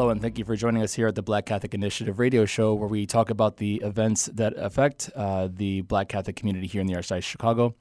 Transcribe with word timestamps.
Hello, 0.00 0.08
and 0.08 0.22
thank 0.22 0.38
you 0.38 0.46
for 0.46 0.56
joining 0.56 0.82
us 0.82 0.94
here 0.94 1.08
at 1.08 1.14
the 1.14 1.20
Black 1.20 1.44
Catholic 1.44 1.74
Initiative 1.74 2.18
radio 2.18 2.46
show, 2.46 2.72
where 2.72 2.88
we 2.88 3.04
talk 3.04 3.28
about 3.28 3.58
the 3.58 3.82
events 3.84 4.30
that 4.32 4.54
affect 4.56 5.10
uh, 5.14 5.50
the 5.52 5.82
Black 5.82 6.08
Catholic 6.08 6.36
community 6.36 6.66
here 6.66 6.80
in 6.80 6.86
the 6.86 6.94
Archdiocese 6.94 7.18
of 7.18 7.24
Chicago. 7.24 7.74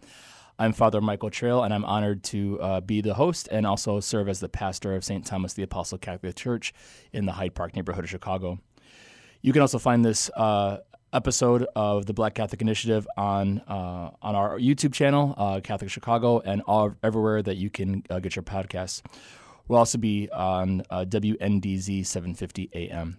I'm 0.60 0.74
Father 0.74 1.00
Michael 1.00 1.30
Trail, 1.30 1.64
and 1.64 1.74
I'm 1.74 1.86
honored 1.86 2.26
to 2.26 2.60
uh, 2.60 2.82
be 2.82 3.00
the 3.00 3.14
host 3.14 3.48
and 3.54 3.66
also 3.66 4.02
serve 4.02 4.28
as 4.28 4.42
the 4.42 4.50
pastor 4.50 4.96
of 4.96 5.06
St. 5.06 5.26
Thomas 5.26 5.54
the 5.54 5.64
Apostle 5.64 5.98
Catholic 5.98 6.36
Church 6.36 6.74
in 7.14 7.26
the 7.26 7.32
Hyde 7.32 7.56
Park 7.56 7.74
neighborhood 7.74 8.04
of 8.04 8.10
Chicago. 8.10 8.60
You 9.42 9.54
can 9.54 9.62
also 9.62 9.80
find 9.80 10.04
this 10.04 10.30
uh, 10.36 10.80
episode 11.14 11.68
of 11.74 12.06
the 12.06 12.14
Black 12.14 12.36
Catholic 12.36 12.62
Initiative 12.62 13.08
on 13.16 13.60
uh, 13.60 14.12
on 14.22 14.36
our 14.36 14.60
YouTube 14.60 14.92
channel, 14.92 15.36
uh, 15.38 15.62
Catholic 15.62 15.90
Chicago, 15.90 16.42
and 16.42 16.64
all 16.68 16.94
everywhere 17.02 17.42
that 17.42 17.56
you 17.56 17.70
can 17.70 18.04
uh, 18.10 18.20
get 18.20 18.36
your 18.36 18.44
podcasts. 18.44 19.04
We'll 19.70 19.78
also 19.78 20.00
be 20.00 20.28
on 20.32 20.82
uh, 20.90 21.06
WNDZ 21.08 22.04
750 22.04 22.72
AM. 22.74 23.18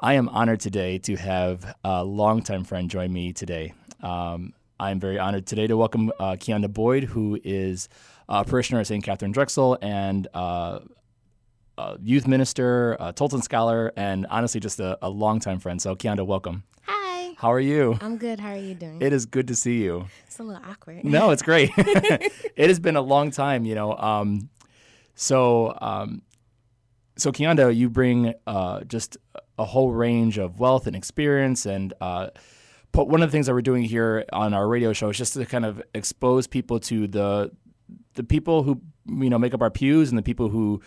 I 0.00 0.14
am 0.14 0.30
honored 0.30 0.60
today 0.60 0.96
to 1.00 1.14
have 1.16 1.76
a 1.84 2.02
longtime 2.02 2.64
friend 2.64 2.88
join 2.88 3.12
me 3.12 3.34
today. 3.34 3.74
Um, 4.02 4.54
I'm 4.80 4.98
very 4.98 5.18
honored 5.18 5.46
today 5.46 5.66
to 5.66 5.76
welcome 5.76 6.10
uh, 6.18 6.36
Keonda 6.36 6.72
Boyd, 6.72 7.04
who 7.04 7.38
is 7.44 7.90
a 8.30 8.46
parishioner 8.46 8.80
at 8.80 8.86
St. 8.86 9.04
Catherine 9.04 9.30
Drexel 9.30 9.76
and 9.82 10.26
uh, 10.32 10.80
a 11.76 11.98
youth 12.02 12.26
minister, 12.26 12.94
a 12.94 13.12
Tolton 13.12 13.42
scholar, 13.42 13.92
and 13.94 14.26
honestly 14.30 14.58
just 14.58 14.80
a, 14.80 14.98
a 15.02 15.10
longtime 15.10 15.58
friend. 15.58 15.82
So, 15.82 15.94
Keonda, 15.94 16.24
welcome. 16.24 16.62
Hi. 16.86 17.34
How 17.36 17.52
are 17.52 17.60
you? 17.60 17.98
I'm 18.00 18.16
good. 18.16 18.40
How 18.40 18.52
are 18.52 18.56
you 18.56 18.74
doing? 18.74 19.02
It 19.02 19.12
is 19.12 19.26
good 19.26 19.48
to 19.48 19.54
see 19.54 19.82
you. 19.82 20.06
it's 20.26 20.38
a 20.38 20.44
little 20.44 20.62
awkward. 20.66 21.04
No, 21.04 21.30
it's 21.30 21.42
great. 21.42 21.72
it 21.76 22.68
has 22.68 22.80
been 22.80 22.96
a 22.96 23.02
long 23.02 23.30
time, 23.30 23.66
you 23.66 23.74
know. 23.74 23.94
Um, 23.98 24.48
so, 25.22 25.78
um, 25.80 26.22
so 27.16 27.30
Keonda, 27.30 27.74
you 27.74 27.88
bring 27.88 28.34
uh, 28.44 28.80
just 28.82 29.16
a 29.56 29.64
whole 29.64 29.92
range 29.92 30.36
of 30.36 30.58
wealth 30.58 30.88
and 30.88 30.96
experience, 30.96 31.64
and 31.64 31.94
uh, 32.00 32.30
but 32.90 33.08
one 33.08 33.22
of 33.22 33.28
the 33.28 33.32
things 33.32 33.46
that 33.46 33.52
we're 33.52 33.62
doing 33.62 33.84
here 33.84 34.24
on 34.32 34.52
our 34.52 34.66
radio 34.66 34.92
show 34.92 35.10
is 35.10 35.16
just 35.16 35.34
to 35.34 35.46
kind 35.46 35.64
of 35.64 35.80
expose 35.94 36.48
people 36.48 36.80
to 36.80 37.06
the 37.06 37.52
the 38.14 38.24
people 38.24 38.64
who 38.64 38.80
you 39.06 39.30
know 39.30 39.38
make 39.38 39.54
up 39.54 39.62
our 39.62 39.70
pews 39.70 40.08
and 40.08 40.18
the 40.18 40.24
people 40.24 40.48
who 40.48 40.82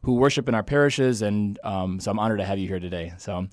who 0.00 0.14
worship 0.14 0.48
in 0.48 0.54
our 0.54 0.62
parishes, 0.62 1.20
and 1.20 1.58
um, 1.62 2.00
so 2.00 2.10
I'm 2.10 2.18
honored 2.18 2.38
to 2.38 2.44
have 2.46 2.58
you 2.58 2.66
here 2.66 2.80
today. 2.80 3.12
So, 3.18 3.48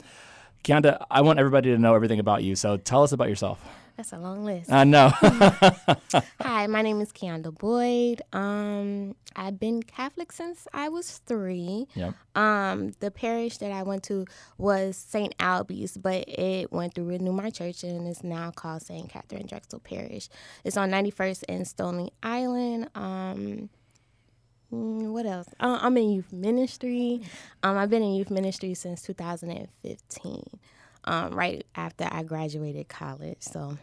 Keonda, 0.63 1.05
I 1.09 1.21
want 1.21 1.39
everybody 1.39 1.69
to 1.71 1.77
know 1.77 1.95
everything 1.95 2.19
about 2.19 2.43
you. 2.43 2.55
So, 2.55 2.77
tell 2.77 3.03
us 3.03 3.11
about 3.11 3.29
yourself. 3.29 3.63
That's 3.97 4.13
a 4.13 4.17
long 4.17 4.45
list. 4.45 4.71
I 4.71 4.83
know. 4.83 5.09
Hi, 6.41 6.65
my 6.67 6.81
name 6.81 7.01
is 7.01 7.11
Keonda 7.11 7.55
Boyd. 7.55 8.21
Um, 8.33 9.15
I've 9.35 9.59
been 9.59 9.83
Catholic 9.83 10.31
since 10.31 10.67
I 10.73 10.89
was 10.89 11.19
three. 11.19 11.87
Yep. 11.93 12.15
Um, 12.35 12.91
the 12.99 13.11
parish 13.11 13.57
that 13.57 13.71
I 13.71 13.83
went 13.83 14.03
to 14.03 14.25
was 14.57 14.97
St. 14.97 15.37
Ailbe's, 15.37 15.97
but 15.97 16.27
it 16.27 16.71
went 16.71 16.95
through 16.95 17.09
Renew 17.09 17.31
My 17.31 17.49
Church 17.49 17.83
and 17.83 18.07
is 18.07 18.23
now 18.23 18.51
called 18.51 18.81
St. 18.81 19.09
Catherine 19.09 19.45
Drexel 19.45 19.79
Parish. 19.79 20.29
It's 20.63 20.77
on 20.77 20.89
91st 20.89 21.43
and 21.49 21.67
Stony 21.67 22.11
Island. 22.23 22.89
Um, 22.95 23.69
mm, 24.71 25.11
what 25.11 25.25
else? 25.25 25.47
Uh, 25.59 25.79
I'm 25.81 25.97
in 25.97 26.11
youth 26.11 26.31
ministry. 26.31 27.21
Um, 27.63 27.77
I've 27.77 27.89
been 27.89 28.03
in 28.03 28.13
youth 28.13 28.31
ministry 28.31 28.73
since 28.73 29.01
2015, 29.03 30.43
um, 31.05 31.33
right 31.33 31.65
after 31.75 32.07
I 32.11 32.23
graduated 32.23 32.87
college. 32.87 33.37
So, 33.41 33.77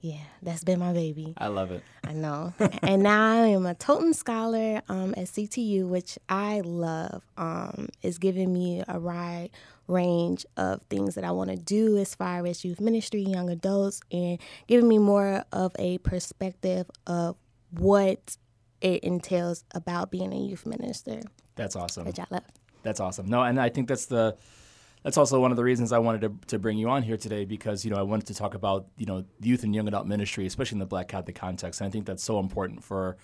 yeah, 0.00 0.20
that's 0.42 0.64
been 0.64 0.78
my 0.78 0.92
baby. 0.92 1.34
I 1.38 1.48
love 1.48 1.70
it. 1.70 1.82
I 2.04 2.12
know. 2.12 2.54
and 2.82 3.02
now 3.02 3.42
I 3.42 3.46
am 3.48 3.66
a 3.66 3.74
Tolton 3.74 4.14
Scholar 4.14 4.82
um, 4.88 5.14
at 5.16 5.26
CTU, 5.26 5.88
which 5.88 6.18
I 6.28 6.60
love. 6.64 7.22
Um, 7.36 7.88
it's 8.02 8.18
giving 8.18 8.52
me 8.52 8.84
a 8.86 8.98
wide 8.98 9.50
range 9.88 10.44
of 10.56 10.82
things 10.82 11.14
that 11.14 11.24
I 11.24 11.32
want 11.32 11.50
to 11.50 11.56
do 11.56 11.96
as 11.96 12.14
far 12.14 12.46
as 12.46 12.64
youth 12.64 12.80
ministry, 12.80 13.22
young 13.22 13.50
adults, 13.50 14.00
and 14.12 14.38
giving 14.66 14.86
me 14.86 14.98
more 14.98 15.44
of 15.52 15.72
a 15.78 15.98
perspective 15.98 16.88
of 17.06 17.36
what 17.70 18.36
it 18.80 19.02
entails 19.02 19.64
about 19.74 20.10
being 20.10 20.32
a 20.32 20.38
youth 20.38 20.66
minister, 20.66 21.20
That's 21.56 21.76
awesome. 21.76 22.06
I 22.06 22.12
love. 22.30 22.44
That's 22.82 23.00
awesome. 23.00 23.26
No, 23.26 23.42
and 23.42 23.60
I 23.60 23.68
think 23.68 23.88
that's 23.88 24.06
the 24.06 24.36
that's 25.02 25.16
also 25.16 25.40
one 25.40 25.50
of 25.50 25.56
the 25.56 25.64
reasons 25.64 25.92
I 25.92 25.98
wanted 25.98 26.20
to, 26.22 26.32
to 26.48 26.58
bring 26.58 26.76
you 26.76 26.88
on 26.88 27.02
here 27.02 27.16
today 27.16 27.44
because 27.44 27.84
you 27.84 27.90
know 27.90 27.96
I 27.96 28.02
wanted 28.02 28.26
to 28.28 28.34
talk 28.34 28.54
about 28.54 28.86
you 28.96 29.06
know 29.06 29.24
youth 29.40 29.62
and 29.64 29.74
young 29.74 29.88
adult 29.88 30.06
ministry, 30.06 30.46
especially 30.46 30.76
in 30.76 30.80
the 30.80 30.86
Black 30.86 31.08
Catholic 31.08 31.36
context. 31.36 31.80
And 31.80 31.88
I 31.88 31.90
think 31.90 32.06
that's 32.06 32.22
so 32.22 32.38
important 32.38 32.84
for 32.84 33.16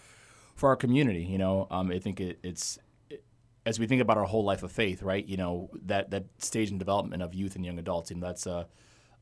for 0.55 0.69
our 0.69 0.77
community. 0.77 1.25
You 1.25 1.39
know, 1.39 1.67
um, 1.71 1.91
I 1.91 1.99
think 1.99 2.21
it, 2.21 2.39
it's 2.43 2.79
it, 3.11 3.25
as 3.67 3.79
we 3.79 3.87
think 3.87 4.03
about 4.03 4.19
our 4.19 4.25
whole 4.25 4.45
life 4.45 4.63
of 4.63 4.73
faith, 4.73 5.03
right? 5.03 5.25
You 5.25 5.37
know, 5.37 5.71
that 5.87 6.11
that 6.11 6.25
stage 6.39 6.71
in 6.71 6.79
development 6.79 7.23
of 7.23 7.35
youth 7.35 7.57
and 7.57 7.65
young 7.65 7.79
adults, 7.79 8.11
and 8.11 8.23
that's 8.23 8.47
a 8.47 8.67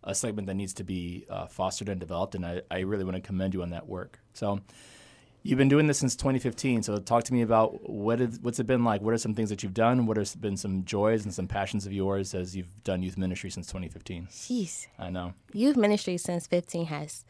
a 0.05 0.15
segment 0.15 0.47
that 0.49 0.55
needs 0.55 0.75
to 0.75 0.85
be 0.85 1.27
uh, 1.31 1.47
fostered 1.47 1.89
and 1.89 2.01
developed. 2.01 2.35
And 2.35 2.45
I, 2.45 2.63
I 2.71 2.81
really 2.81 3.05
want 3.05 3.15
to 3.17 3.21
commend 3.21 3.55
you 3.55 3.63
on 3.63 3.71
that 3.71 3.87
work. 3.87 4.19
So. 4.33 4.61
You've 5.45 5.59
been 5.59 5.69
doing 5.69 5.89
this 5.89 5.99
since 5.99 6.15
2015, 6.15 6.85
so 6.85 6.99
talk 6.99 7.25
to 7.25 7.33
me 7.33 7.43
about 7.43 7.91
what 7.91 8.21
is, 8.21 8.39
what's 8.41 8.61
it 8.61 8.67
been 8.67 8.85
like. 8.85 9.01
What 9.03 9.13
are 9.13 9.19
some 9.19 9.35
things 9.35 9.51
that 9.51 9.63
you've 9.65 9.75
done? 9.75 10.07
What 10.07 10.17
have 10.17 10.41
been 10.41 10.57
some 10.57 10.85
joys 10.85 11.25
and 11.25 11.35
some 11.35 11.49
passions 11.49 11.85
of 11.85 11.93
yours 11.93 12.33
as 12.33 12.55
you've 12.55 12.83
done 12.85 13.03
youth 13.03 13.19
ministry 13.19 13.51
since 13.51 13.67
2015? 13.67 14.29
Jeez. 14.31 14.87
I 14.99 15.11
know. 15.11 15.35
youth 15.53 15.77
ministry 15.77 16.17
since 16.17 16.47
15 16.47 16.87
has 16.87 17.25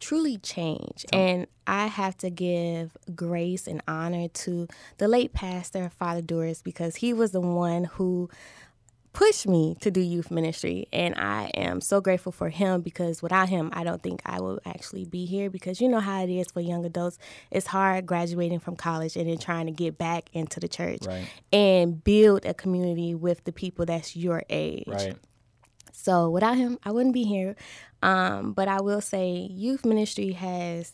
truly 0.00 0.38
changed 0.38 1.06
and 1.12 1.48
i 1.66 1.86
have 1.86 2.16
to 2.16 2.30
give 2.30 2.96
grace 3.16 3.66
and 3.66 3.82
honor 3.88 4.28
to 4.28 4.68
the 4.98 5.08
late 5.08 5.32
pastor 5.32 5.90
father 5.98 6.22
doris 6.22 6.62
because 6.62 6.94
he 6.94 7.12
was 7.12 7.32
the 7.32 7.40
one 7.40 7.82
who 7.82 8.30
pushed 9.18 9.48
me 9.48 9.76
to 9.80 9.90
do 9.90 10.00
youth 10.00 10.30
ministry 10.30 10.86
and 10.92 11.12
i 11.16 11.50
am 11.54 11.80
so 11.80 12.00
grateful 12.00 12.30
for 12.30 12.50
him 12.50 12.80
because 12.82 13.20
without 13.20 13.48
him 13.48 13.68
i 13.72 13.82
don't 13.82 14.00
think 14.00 14.22
i 14.24 14.40
will 14.40 14.60
actually 14.64 15.04
be 15.04 15.26
here 15.26 15.50
because 15.50 15.80
you 15.80 15.88
know 15.88 15.98
how 15.98 16.22
it 16.22 16.30
is 16.30 16.46
for 16.52 16.60
young 16.60 16.84
adults 16.84 17.18
it's 17.50 17.66
hard 17.66 18.06
graduating 18.06 18.60
from 18.60 18.76
college 18.76 19.16
and 19.16 19.28
then 19.28 19.36
trying 19.36 19.66
to 19.66 19.72
get 19.72 19.98
back 19.98 20.30
into 20.32 20.60
the 20.60 20.68
church 20.68 21.00
Right. 21.04 21.26
and 21.52 22.04
build 22.04 22.44
a 22.44 22.54
community 22.54 23.12
with 23.12 23.42
the 23.42 23.50
people 23.50 23.84
that's 23.86 24.14
your 24.14 24.44
age 24.48 24.84
Right. 24.86 25.16
so 25.92 26.30
without 26.30 26.56
him, 26.56 26.78
I 26.84 26.92
wouldn't 26.92 27.12
be 27.14 27.24
here. 27.24 27.56
Um, 28.00 28.52
but 28.52 28.68
I 28.68 28.80
will 28.80 29.00
say, 29.00 29.48
youth 29.50 29.84
ministry 29.84 30.30
has 30.32 30.92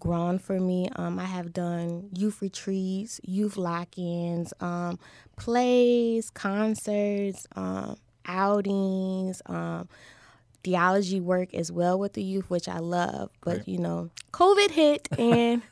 grown 0.00 0.38
for 0.38 0.58
me. 0.58 0.88
Um, 0.96 1.18
I 1.18 1.26
have 1.26 1.52
done 1.52 2.08
youth 2.16 2.42
retreats, 2.42 3.20
youth 3.22 3.56
lock-ins, 3.56 4.52
um, 4.60 4.98
plays, 5.36 6.30
concerts, 6.30 7.46
um, 7.54 7.96
outings, 8.26 9.42
um, 9.46 9.88
theology 10.64 11.20
work 11.20 11.54
as 11.54 11.70
well 11.70 11.98
with 11.98 12.14
the 12.14 12.22
youth, 12.22 12.50
which 12.50 12.68
I 12.68 12.78
love. 12.78 13.30
But 13.42 13.68
you 13.68 13.78
know, 13.78 14.10
COVID 14.32 14.70
hit 14.70 15.08
and. 15.18 15.62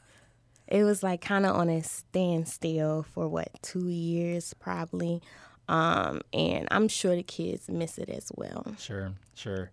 It 0.71 0.85
was 0.85 1.03
like 1.03 1.23
kind 1.23 1.47
of 1.47 1.57
on 1.57 1.71
a 1.71 1.83
standstill 1.83 3.07
for 3.15 3.27
what 3.27 3.49
two 3.63 3.89
years 3.89 4.53
probably, 4.53 5.23
um, 5.67 6.21
and 6.35 6.69
I'm 6.71 6.89
sure 6.89 7.17
the 7.17 7.23
kids 7.23 7.71
miss 7.71 7.97
it 7.97 8.11
as 8.11 8.31
well. 8.37 8.75
Sure, 8.79 9.15
sure. 9.35 9.71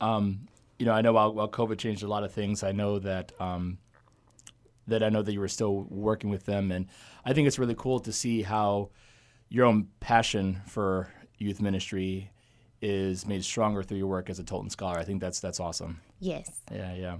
Um, 0.00 0.48
you 0.78 0.86
know, 0.86 0.92
I 0.92 1.02
know 1.02 1.12
while, 1.12 1.32
while 1.34 1.48
COVID 1.48 1.78
changed 1.78 2.02
a 2.02 2.08
lot 2.08 2.24
of 2.24 2.32
things, 2.32 2.62
I 2.62 2.72
know 2.72 2.98
that 3.00 3.32
um, 3.40 3.78
that 4.86 5.02
I 5.02 5.08
know 5.08 5.22
that 5.22 5.32
you 5.32 5.40
were 5.40 5.48
still 5.48 5.86
working 5.90 6.30
with 6.30 6.46
them, 6.46 6.70
and 6.70 6.86
I 7.24 7.32
think 7.32 7.46
it's 7.46 7.58
really 7.58 7.74
cool 7.74 8.00
to 8.00 8.12
see 8.12 8.42
how 8.42 8.90
your 9.48 9.66
own 9.66 9.88
passion 10.00 10.60
for 10.66 11.12
youth 11.38 11.60
ministry 11.60 12.30
is 12.80 13.26
made 13.26 13.44
stronger 13.44 13.82
through 13.82 13.98
your 13.98 14.06
work 14.06 14.30
as 14.30 14.38
a 14.38 14.44
Tolton 14.44 14.70
scholar. 14.70 14.98
I 14.98 15.04
think 15.04 15.20
that's 15.20 15.40
that's 15.40 15.60
awesome. 15.60 16.00
Yes. 16.20 16.60
Yeah, 16.72 16.94
yeah. 16.94 17.16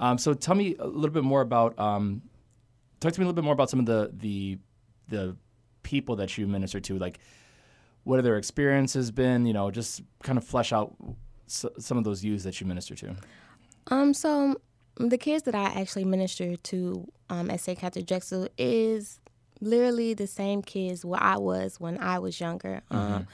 Um, 0.00 0.18
so 0.18 0.34
tell 0.34 0.54
me 0.54 0.76
a 0.78 0.86
little 0.86 1.14
bit 1.14 1.24
more 1.24 1.40
about. 1.40 1.78
Um, 1.78 2.22
talk 3.00 3.12
to 3.12 3.20
me 3.20 3.24
a 3.24 3.26
little 3.26 3.36
bit 3.36 3.44
more 3.44 3.54
about 3.54 3.70
some 3.70 3.80
of 3.80 3.86
the 3.86 4.10
the 4.14 4.58
the 5.08 5.36
people 5.82 6.16
that 6.16 6.36
you 6.38 6.46
minister 6.46 6.80
to. 6.80 6.98
Like, 6.98 7.18
what 8.04 8.16
have 8.16 8.24
their 8.24 8.38
experiences 8.38 9.10
been? 9.10 9.46
You 9.46 9.52
know, 9.52 9.70
just 9.70 10.02
kind 10.22 10.38
of 10.38 10.44
flesh 10.44 10.72
out 10.72 10.94
s- 11.48 11.64
some 11.78 11.98
of 11.98 12.04
those 12.04 12.24
youths 12.24 12.44
that 12.44 12.60
you 12.60 12.66
minister 12.66 12.94
to. 12.96 13.16
Um, 13.88 14.14
so 14.14 14.56
the 14.96 15.18
kids 15.18 15.44
that 15.44 15.54
I 15.54 15.64
actually 15.80 16.04
minister 16.04 16.56
to 16.56 17.08
um, 17.30 17.50
at 17.50 17.60
St. 17.60 17.78
Catherine 17.78 18.04
Drexel 18.04 18.48
is 18.58 19.20
literally 19.60 20.14
the 20.14 20.26
same 20.26 20.62
kids 20.62 21.04
where 21.04 21.22
I 21.22 21.36
was 21.36 21.80
when 21.80 21.98
I 21.98 22.18
was 22.18 22.40
younger. 22.40 22.82
Um, 22.90 23.26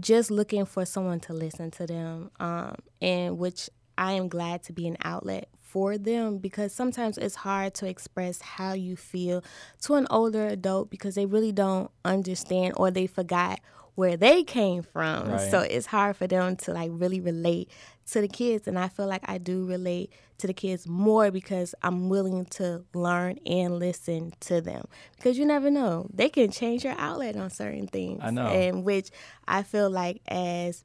just 0.00 0.30
looking 0.30 0.64
for 0.66 0.84
someone 0.84 1.20
to 1.20 1.32
listen 1.32 1.70
to 1.72 1.86
them, 1.86 2.30
um, 2.40 2.74
and 3.00 3.38
which 3.38 3.70
I 3.96 4.12
am 4.12 4.28
glad 4.28 4.62
to 4.64 4.72
be 4.72 4.88
an 4.88 4.96
outlet 5.04 5.48
for 5.60 5.96
them 5.98 6.38
because 6.38 6.72
sometimes 6.72 7.16
it's 7.18 7.34
hard 7.36 7.74
to 7.74 7.86
express 7.86 8.40
how 8.40 8.72
you 8.74 8.96
feel 8.96 9.42
to 9.82 9.94
an 9.94 10.06
older 10.10 10.46
adult 10.48 10.90
because 10.90 11.14
they 11.14 11.26
really 11.26 11.52
don't 11.52 11.90
understand 12.04 12.74
or 12.76 12.90
they 12.90 13.06
forgot 13.06 13.60
where 13.94 14.16
they 14.16 14.42
came 14.42 14.82
from. 14.82 15.30
Right. 15.30 15.50
So 15.50 15.60
it's 15.60 15.86
hard 15.86 16.16
for 16.16 16.26
them 16.26 16.56
to 16.56 16.72
like 16.72 16.90
really 16.92 17.20
relate 17.20 17.70
to 18.06 18.20
the 18.20 18.28
kids 18.28 18.68
and 18.68 18.78
I 18.78 18.88
feel 18.88 19.06
like 19.06 19.22
I 19.24 19.38
do 19.38 19.64
relate 19.64 20.12
to 20.38 20.46
the 20.46 20.52
kids 20.52 20.86
more 20.86 21.30
because 21.30 21.74
I'm 21.82 22.08
willing 22.08 22.44
to 22.46 22.84
learn 22.92 23.38
and 23.46 23.78
listen 23.78 24.34
to 24.40 24.60
them 24.60 24.86
because 25.16 25.38
you 25.38 25.46
never 25.46 25.70
know 25.70 26.08
they 26.12 26.28
can 26.28 26.50
change 26.50 26.84
your 26.84 26.96
outlet 26.98 27.36
on 27.36 27.48
certain 27.50 27.86
things 27.86 28.20
I 28.22 28.30
know. 28.30 28.46
and 28.46 28.84
which 28.84 29.10
I 29.48 29.62
feel 29.62 29.88
like 29.88 30.20
as 30.28 30.84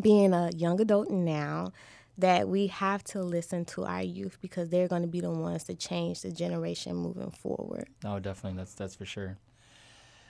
being 0.00 0.32
a 0.32 0.50
young 0.56 0.80
adult 0.80 1.10
now 1.10 1.72
that 2.18 2.48
we 2.48 2.66
have 2.68 3.02
to 3.02 3.22
listen 3.22 3.64
to 3.64 3.84
our 3.84 4.02
youth 4.02 4.38
because 4.40 4.68
they're 4.70 4.88
going 4.88 5.02
to 5.02 5.08
be 5.08 5.20
the 5.20 5.30
ones 5.30 5.64
to 5.64 5.74
change 5.74 6.22
the 6.22 6.30
generation 6.30 6.94
moving 6.94 7.30
forward. 7.30 7.88
No, 8.04 8.18
definitely. 8.18 8.58
That's 8.58 8.74
that's 8.74 8.94
for 8.94 9.06
sure. 9.06 9.38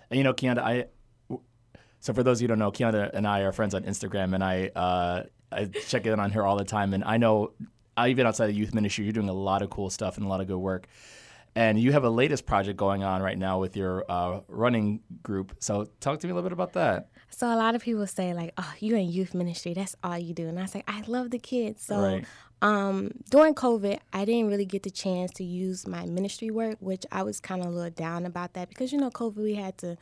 And 0.08 0.18
you 0.18 0.24
know, 0.24 0.32
Kianda, 0.32 0.58
I. 0.58 0.86
So 2.00 2.12
for 2.12 2.22
those 2.22 2.38
of 2.38 2.42
you 2.42 2.48
who 2.48 2.56
don't 2.56 2.58
know, 2.58 2.72
Kianda 2.72 3.10
and 3.12 3.26
I 3.26 3.40
are 3.40 3.52
friends 3.52 3.74
on 3.74 3.82
Instagram, 3.84 4.34
and 4.34 4.42
I 4.42 4.68
uh, 4.74 5.24
I 5.52 5.66
check 5.66 6.06
in 6.06 6.18
on 6.18 6.30
her 6.32 6.44
all 6.46 6.56
the 6.56 6.64
time. 6.64 6.94
And 6.94 7.04
I 7.04 7.16
know, 7.18 7.52
uh, 7.96 8.06
even 8.08 8.26
outside 8.26 8.48
of 8.50 8.56
youth 8.56 8.72
ministry, 8.74 9.04
you're 9.04 9.12
doing 9.12 9.28
a 9.28 9.34
lot 9.34 9.62
of 9.62 9.70
cool 9.70 9.90
stuff 9.90 10.16
and 10.16 10.24
a 10.24 10.28
lot 10.28 10.40
of 10.40 10.46
good 10.46 10.58
work. 10.58 10.86
And 11.56 11.80
you 11.80 11.90
have 11.92 12.04
a 12.04 12.10
latest 12.10 12.46
project 12.46 12.76
going 12.76 13.02
on 13.02 13.22
right 13.22 13.36
now 13.36 13.58
with 13.58 13.76
your 13.76 14.04
uh, 14.08 14.40
running 14.46 15.00
group. 15.24 15.56
So 15.58 15.88
talk 15.98 16.20
to 16.20 16.26
me 16.26 16.30
a 16.30 16.34
little 16.34 16.48
bit 16.48 16.52
about 16.52 16.74
that. 16.74 17.08
So 17.28 17.48
a 17.52 17.56
lot 17.56 17.74
of 17.74 17.82
people 17.82 18.06
say 18.06 18.32
like, 18.34 18.52
"Oh, 18.56 18.72
you're 18.78 18.98
in 18.98 19.10
youth 19.10 19.34
ministry? 19.34 19.74
That's 19.74 19.96
all 20.02 20.16
you 20.16 20.32
do." 20.32 20.46
And 20.46 20.58
I 20.60 20.66
say, 20.66 20.82
"I 20.86 21.02
love 21.08 21.30
the 21.30 21.38
kids." 21.40 21.82
So 21.84 21.96
Right. 22.00 22.24
um, 22.62 23.10
during 23.30 23.54
COVID, 23.54 23.98
I 24.12 24.24
didn't 24.24 24.48
really 24.48 24.64
get 24.64 24.84
the 24.84 24.90
chance 24.90 25.32
to 25.32 25.44
use 25.44 25.86
my 25.88 26.06
ministry 26.06 26.50
work, 26.50 26.76
which 26.80 27.04
I 27.10 27.24
was 27.24 27.40
kind 27.40 27.60
of 27.62 27.66
a 27.66 27.70
little 27.70 27.90
down 27.90 28.26
about 28.26 28.52
that 28.54 28.68
because 28.68 28.92
you 28.92 28.98
know, 28.98 29.10
COVID, 29.10 29.42
we 29.42 29.54
had 29.56 29.76
to, 29.78 29.96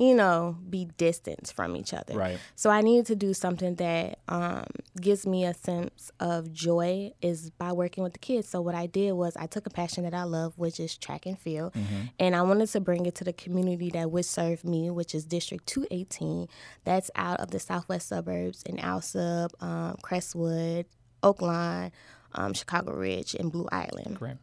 you 0.00 0.14
know, 0.14 0.56
be 0.70 0.86
distant 0.96 1.52
from 1.54 1.76
each 1.76 1.92
other. 1.92 2.16
Right. 2.16 2.38
So 2.56 2.70
I 2.70 2.80
needed 2.80 3.04
to 3.06 3.14
do 3.14 3.34
something 3.34 3.74
that 3.74 4.20
um, 4.28 4.64
gives 4.98 5.26
me 5.26 5.44
a 5.44 5.52
sense 5.52 6.10
of 6.18 6.50
joy 6.54 7.12
is 7.20 7.50
by 7.50 7.72
working 7.72 8.02
with 8.02 8.14
the 8.14 8.18
kids. 8.18 8.48
So 8.48 8.62
what 8.62 8.74
I 8.74 8.86
did 8.86 9.12
was 9.12 9.36
I 9.36 9.46
took 9.46 9.66
a 9.66 9.70
passion 9.70 10.04
that 10.04 10.14
I 10.14 10.22
love, 10.22 10.54
which 10.56 10.80
is 10.80 10.96
track 10.96 11.26
and 11.26 11.38
field, 11.38 11.74
and 12.18 12.34
I 12.34 12.40
wanted 12.40 12.70
to 12.70 12.80
bring 12.80 13.04
it 13.04 13.14
to 13.16 13.24
the 13.24 13.34
community 13.34 13.90
that 13.90 14.10
would 14.10 14.24
serve 14.24 14.64
me, 14.64 14.90
which 14.90 15.14
is 15.14 15.26
District 15.26 15.66
218. 15.66 16.48
That's 16.84 17.10
out 17.14 17.40
of 17.40 17.50
the 17.50 17.60
southwest 17.60 18.08
suburbs 18.08 18.62
in 18.62 18.78
Alsip, 18.78 19.50
um, 19.62 19.96
Crestwood, 20.00 20.86
Oak 21.22 21.42
Lawn, 21.42 21.92
um, 22.32 22.54
Chicago 22.54 22.94
Ridge, 22.94 23.34
and 23.34 23.52
Blue 23.52 23.68
Island 23.70 24.16
Great. 24.18 24.36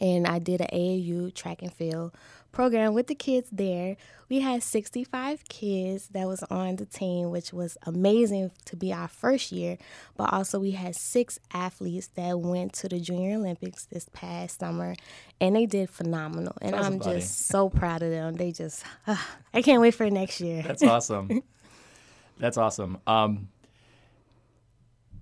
and 0.00 0.26
I 0.26 0.40
did 0.40 0.60
an 0.62 0.68
AAU 0.72 1.32
track 1.32 1.62
and 1.62 1.72
field 1.72 2.12
program 2.56 2.94
with 2.94 3.06
the 3.06 3.14
kids 3.14 3.50
there. 3.52 3.98
We 4.30 4.40
had 4.40 4.62
65 4.62 5.44
kids 5.46 6.08
that 6.08 6.26
was 6.26 6.42
on 6.44 6.76
the 6.76 6.86
team, 6.86 7.30
which 7.30 7.52
was 7.52 7.76
amazing 7.82 8.50
to 8.64 8.76
be 8.76 8.94
our 8.94 9.08
first 9.08 9.52
year. 9.52 9.76
But 10.16 10.32
also, 10.32 10.58
we 10.58 10.70
had 10.70 10.96
six 10.96 11.38
athletes 11.52 12.08
that 12.14 12.40
went 12.40 12.72
to 12.74 12.88
the 12.88 12.98
Junior 12.98 13.36
Olympics 13.36 13.84
this 13.84 14.08
past 14.14 14.58
summer, 14.58 14.96
and 15.38 15.54
they 15.54 15.66
did 15.66 15.90
phenomenal. 15.90 16.56
And 16.62 16.74
Tell 16.74 16.82
I'm 16.82 16.98
just 16.98 17.46
so 17.46 17.68
proud 17.68 18.02
of 18.02 18.10
them. 18.10 18.36
They 18.36 18.52
just, 18.52 18.82
I 19.52 19.60
can't 19.60 19.82
wait 19.82 19.94
for 19.94 20.08
next 20.08 20.40
year. 20.40 20.62
That's 20.62 20.82
awesome. 20.82 21.42
That's 22.38 22.56
awesome. 22.56 22.98
Um, 23.06 23.48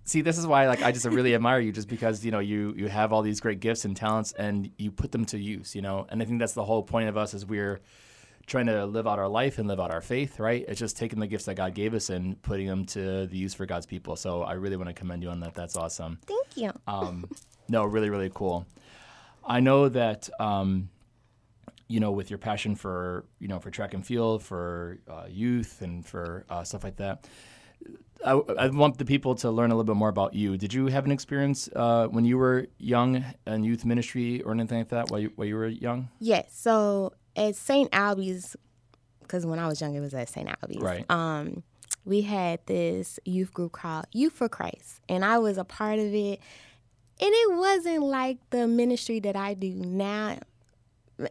see, 0.05 0.21
this 0.21 0.39
is 0.39 0.47
why 0.47 0.69
like 0.69 0.83
I 0.83 0.93
just 0.93 1.07
really 1.07 1.35
admire 1.35 1.61
you, 1.61 1.73
just 1.73 1.89
because 1.89 2.25
you 2.25 2.31
know 2.31 2.39
you 2.39 2.75
you 2.77 2.89
have 2.89 3.13
all 3.13 3.23
these 3.23 3.41
great 3.41 3.61
gifts 3.61 3.85
and 3.85 3.97
talents, 3.97 4.33
and 4.33 4.71
you 4.79 4.91
put 4.91 5.13
them 5.13 5.25
to 5.27 5.39
use. 5.39 5.75
You 5.75 5.83
know, 5.83 6.07
and 6.09 6.23
I 6.23 6.25
think 6.25 6.39
that's 6.39 6.53
the 6.53 6.65
whole 6.65 6.83
point 6.83 7.09
of 7.09 7.17
us 7.17 7.35
is 7.35 7.45
we're 7.45 7.81
trying 8.47 8.67
to 8.67 8.85
live 8.85 9.07
out 9.07 9.19
our 9.19 9.29
life 9.29 9.59
and 9.59 9.67
live 9.67 9.81
out 9.81 9.91
our 9.91 10.03
faith. 10.03 10.39
Right? 10.39 10.65
It's 10.69 10.79
just 10.79 10.97
taking 10.97 11.19
the 11.19 11.27
gifts 11.27 11.47
that 11.47 11.57
God 11.57 11.75
gave 11.75 11.95
us 11.95 12.11
and 12.11 12.41
putting 12.43 12.67
them 12.67 12.85
to 12.87 13.27
the 13.27 13.37
use 13.37 13.55
for 13.55 13.67
God's 13.67 13.87
people. 13.87 14.17
So 14.17 14.43
I 14.43 14.55
really 14.55 14.77
want 14.77 14.89
to 14.89 14.95
commend 14.95 15.23
you 15.23 15.31
on 15.31 15.41
that. 15.41 15.55
That's 15.55 15.77
awesome. 15.77 16.19
Thank 16.27 16.57
you. 16.57 16.71
Um, 16.87 17.29
no, 17.69 17.85
really, 17.85 18.11
really 18.11 18.31
cool. 18.33 18.67
I 19.47 19.61
know 19.61 19.89
that 19.89 20.29
um, 20.41 20.89
you 21.89 22.01
know 22.01 22.13
with 22.13 22.31
your 22.31 22.39
passion 22.39 22.75
for 22.75 23.25
you 23.39 23.49
know 23.49 23.59
for 23.59 23.71
track 23.71 23.95
and 23.95 24.05
field, 24.05 24.43
for 24.43 24.99
uh, 25.09 25.25
youth, 25.29 25.83
and 25.83 26.05
for 26.05 26.45
uh, 26.51 26.65
stuff 26.65 26.85
like 26.85 26.97
that. 26.97 27.27
I, 28.25 28.33
I 28.33 28.69
want 28.69 28.99
the 28.99 29.05
people 29.05 29.35
to 29.37 29.51
learn 29.51 29.71
a 29.71 29.75
little 29.75 29.85
bit 29.85 29.97
more 29.97 30.09
about 30.09 30.35
you. 30.35 30.57
Did 30.57 30.73
you 30.73 30.87
have 30.87 31.05
an 31.05 31.13
experience 31.13 31.69
uh, 31.77 32.07
when 32.07 32.25
you 32.25 32.39
were 32.39 32.69
young 32.79 33.25
in 33.47 33.65
youth 33.65 33.85
ministry 33.85 34.41
or 34.43 34.53
anything 34.53 34.79
like 34.79 34.89
that 34.89 35.11
while 35.11 35.21
you, 35.21 35.33
while 35.37 35.47
you 35.47 35.57
were 35.57 35.67
young? 35.67 36.09
Yes. 36.21 36.47
So 36.57 37.13
at 37.37 37.55
St. 37.55 37.91
Ailbe's, 37.93 38.57
because 39.21 39.45
when 39.45 39.59
I 39.59 39.69
was 39.69 39.81
young, 39.81 39.95
it 39.95 40.01
was 40.01 40.15
at 40.15 40.29
St. 40.29 40.49
Ailbe's. 40.49 40.83
Right. 40.83 41.05
Um, 41.11 41.63
we 42.05 42.23
had 42.23 42.61
this 42.67 43.19
youth 43.25 43.53
group 43.53 43.73
called 43.73 44.07
Youth 44.13 44.35
for 44.35 44.49
Christ, 44.49 45.01
and 45.09 45.25
I 45.25 45.39
was 45.39 45.59
a 45.59 45.65
part 45.65 45.99
of 45.99 46.15
it. 46.15 46.41
And 47.21 47.31
it 47.33 47.55
wasn't 47.55 48.03
like 48.03 48.39
the 48.51 48.67
ministry 48.67 49.21
that 49.21 49.37
I 49.37 49.55
do 49.55 49.71
now. 49.71 50.39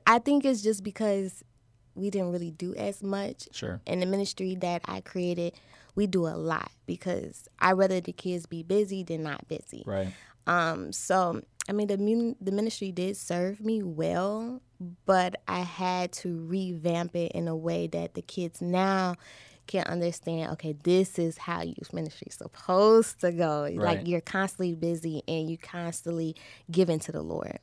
I 0.08 0.20
think 0.20 0.46
it's 0.46 0.62
just 0.62 0.84
because 0.84 1.44
we 1.94 2.10
didn't 2.10 2.32
really 2.32 2.52
do 2.52 2.74
as 2.76 3.04
much. 3.04 3.50
Sure. 3.52 3.82
In 3.86 4.00
the 4.00 4.06
ministry 4.06 4.56
that 4.56 4.82
I 4.86 5.02
created, 5.02 5.54
we 5.96 6.08
do 6.08 6.28
a 6.28 6.36
lot 6.36 6.72
because 6.86 7.48
I 7.60 7.74
rather 7.74 8.00
the 8.02 8.14
kids 8.14 8.46
be 8.46 8.64
busy 8.64 9.04
than 9.04 9.24
not 9.24 9.48
busy. 9.48 9.84
Right. 9.86 10.14
Um, 10.48 10.92
so 10.92 11.42
I 11.70 11.72
mean, 11.72 11.88
the 11.88 11.98
mun- 11.98 12.36
the 12.42 12.52
ministry 12.52 12.92
did 12.92 13.16
serve 13.16 13.62
me 13.62 13.82
well, 13.84 14.62
but 15.06 15.42
I 15.48 15.60
had 15.60 16.12
to 16.14 16.46
revamp 16.46 17.16
it 17.16 17.32
in 17.32 17.48
a 17.48 17.56
way 17.56 17.88
that 17.88 18.16
the 18.16 18.22
kids 18.22 18.62
now 18.62 19.16
can 19.68 19.86
understand. 19.86 20.52
Okay, 20.54 20.76
this 20.84 21.18
is 21.18 21.38
how 21.38 21.62
youth 21.62 21.94
ministry 21.94 22.28
is 22.30 22.36
supposed 22.36 23.22
to 23.22 23.32
go. 23.32 23.64
Right. 23.64 23.78
Like 23.78 24.08
you're 24.08 24.22
constantly 24.22 24.76
busy 24.76 25.24
and 25.28 25.50
you 25.50 25.58
constantly 25.58 26.36
giving 26.70 27.00
to 27.00 27.12
the 27.12 27.22
Lord. 27.22 27.60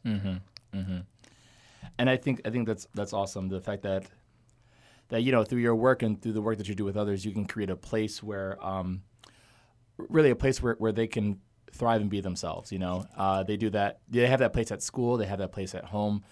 and 1.99 2.09
I 2.09 2.17
think 2.17 2.41
I 2.47 2.51
think 2.51 2.67
that's 2.67 2.87
that's 2.95 3.13
awesome. 3.13 3.49
The 3.49 3.61
fact 3.61 3.83
that 3.83 4.05
that 5.11 5.23
you 5.23 5.33
know 5.33 5.45
through 5.45 5.61
your 5.61 5.77
work 5.77 6.03
and 6.03 6.21
through 6.21 6.33
the 6.33 6.43
work 6.43 6.59
that 6.59 6.69
you 6.69 6.75
do 6.75 6.85
with 6.85 6.97
others, 6.97 7.25
you 7.25 7.33
can 7.33 7.45
create 7.45 7.71
a 7.71 7.77
place 7.77 8.23
where 8.23 8.65
um, 8.65 9.03
really 9.97 10.31
a 10.31 10.37
place 10.37 10.63
where, 10.63 10.75
where 10.75 10.93
they 10.93 11.07
can 11.07 11.41
thrive 11.73 12.01
and 12.01 12.11
be 12.11 12.21
themselves. 12.21 12.73
You 12.73 12.79
know, 12.79 13.07
uh, 13.17 13.43
they 13.43 13.57
do 13.57 13.71
that. 13.71 14.01
They 14.09 14.27
have 14.27 14.41
that 14.41 14.53
place 14.53 14.73
at 14.73 14.83
school. 14.83 15.17
They 15.17 15.27
have 15.27 15.39
that 15.39 15.53
place 15.53 15.75
at 15.75 15.85
home. 15.85 16.25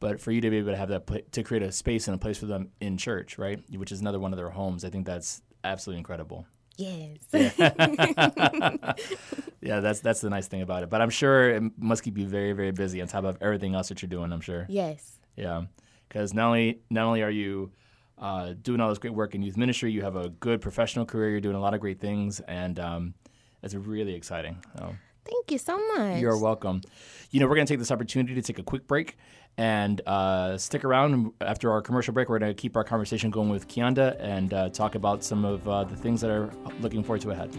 But 0.00 0.20
for 0.20 0.32
you 0.32 0.40
to 0.42 0.50
be 0.50 0.58
able 0.58 0.72
to 0.72 0.76
have 0.76 0.90
that 0.90 1.06
pla 1.06 1.18
to 1.32 1.42
create 1.42 1.62
a 1.62 1.72
space 1.72 2.08
and 2.08 2.14
a 2.14 2.18
place 2.18 2.36
for 2.36 2.46
them 2.46 2.70
in 2.80 2.98
church, 2.98 3.38
right, 3.38 3.60
which 3.74 3.90
is 3.90 4.00
another 4.00 4.20
one 4.20 4.32
of 4.32 4.36
their 4.36 4.50
homes, 4.50 4.84
I 4.84 4.90
think 4.90 5.06
that's 5.06 5.40
absolutely 5.62 5.98
incredible. 5.98 6.46
Yes. 6.76 7.18
Yeah, 7.32 7.50
that's 9.80 10.00
that's 10.00 10.20
the 10.20 10.30
nice 10.30 10.48
thing 10.48 10.62
about 10.62 10.82
it. 10.82 10.90
But 10.90 11.00
I'm 11.00 11.10
sure 11.10 11.50
it 11.50 11.62
must 11.78 12.02
keep 12.02 12.18
you 12.18 12.26
very 12.26 12.52
very 12.52 12.72
busy 12.72 13.00
on 13.00 13.08
top 13.08 13.24
of 13.24 13.38
everything 13.40 13.74
else 13.74 13.88
that 13.88 14.02
you're 14.02 14.08
doing. 14.08 14.32
I'm 14.32 14.40
sure. 14.40 14.66
yes. 14.68 15.12
Yeah, 15.36 15.64
because 16.08 16.34
not 16.34 16.48
only 16.48 16.80
not 16.90 17.06
only 17.06 17.22
are 17.22 17.30
you 17.30 17.72
uh, 18.24 18.54
doing 18.62 18.80
all 18.80 18.88
this 18.88 18.96
great 18.96 19.12
work 19.12 19.34
in 19.34 19.42
youth 19.42 19.58
ministry, 19.58 19.92
you 19.92 20.00
have 20.00 20.16
a 20.16 20.30
good 20.30 20.62
professional 20.62 21.04
career. 21.04 21.28
You're 21.28 21.42
doing 21.42 21.56
a 21.56 21.60
lot 21.60 21.74
of 21.74 21.80
great 21.80 22.00
things, 22.00 22.40
and 22.40 22.80
um, 22.80 23.14
it's 23.62 23.74
really 23.74 24.14
exciting. 24.14 24.56
So 24.78 24.94
Thank 25.26 25.50
you 25.50 25.58
so 25.58 25.78
much. 25.94 26.20
you're 26.20 26.38
welcome. 26.38 26.80
You 27.30 27.40
know, 27.40 27.46
we're 27.46 27.54
going 27.54 27.66
to 27.66 27.72
take 27.72 27.80
this 27.80 27.90
opportunity 27.90 28.34
to 28.34 28.40
take 28.40 28.58
a 28.58 28.62
quick 28.62 28.86
break 28.86 29.18
and 29.58 30.00
uh, 30.06 30.56
stick 30.56 30.84
around 30.84 31.32
after 31.42 31.70
our 31.70 31.82
commercial 31.82 32.14
break. 32.14 32.30
We're 32.30 32.38
going 32.38 32.50
to 32.50 32.60
keep 32.60 32.78
our 32.78 32.84
conversation 32.84 33.30
going 33.30 33.50
with 33.50 33.68
Kianda 33.68 34.16
and 34.18 34.54
uh, 34.54 34.70
talk 34.70 34.94
about 34.94 35.22
some 35.22 35.44
of 35.44 35.68
uh, 35.68 35.84
the 35.84 35.96
things 35.96 36.22
that 36.22 36.30
are 36.30 36.50
looking 36.80 37.04
forward 37.04 37.20
to 37.22 37.30
ahead. 37.30 37.54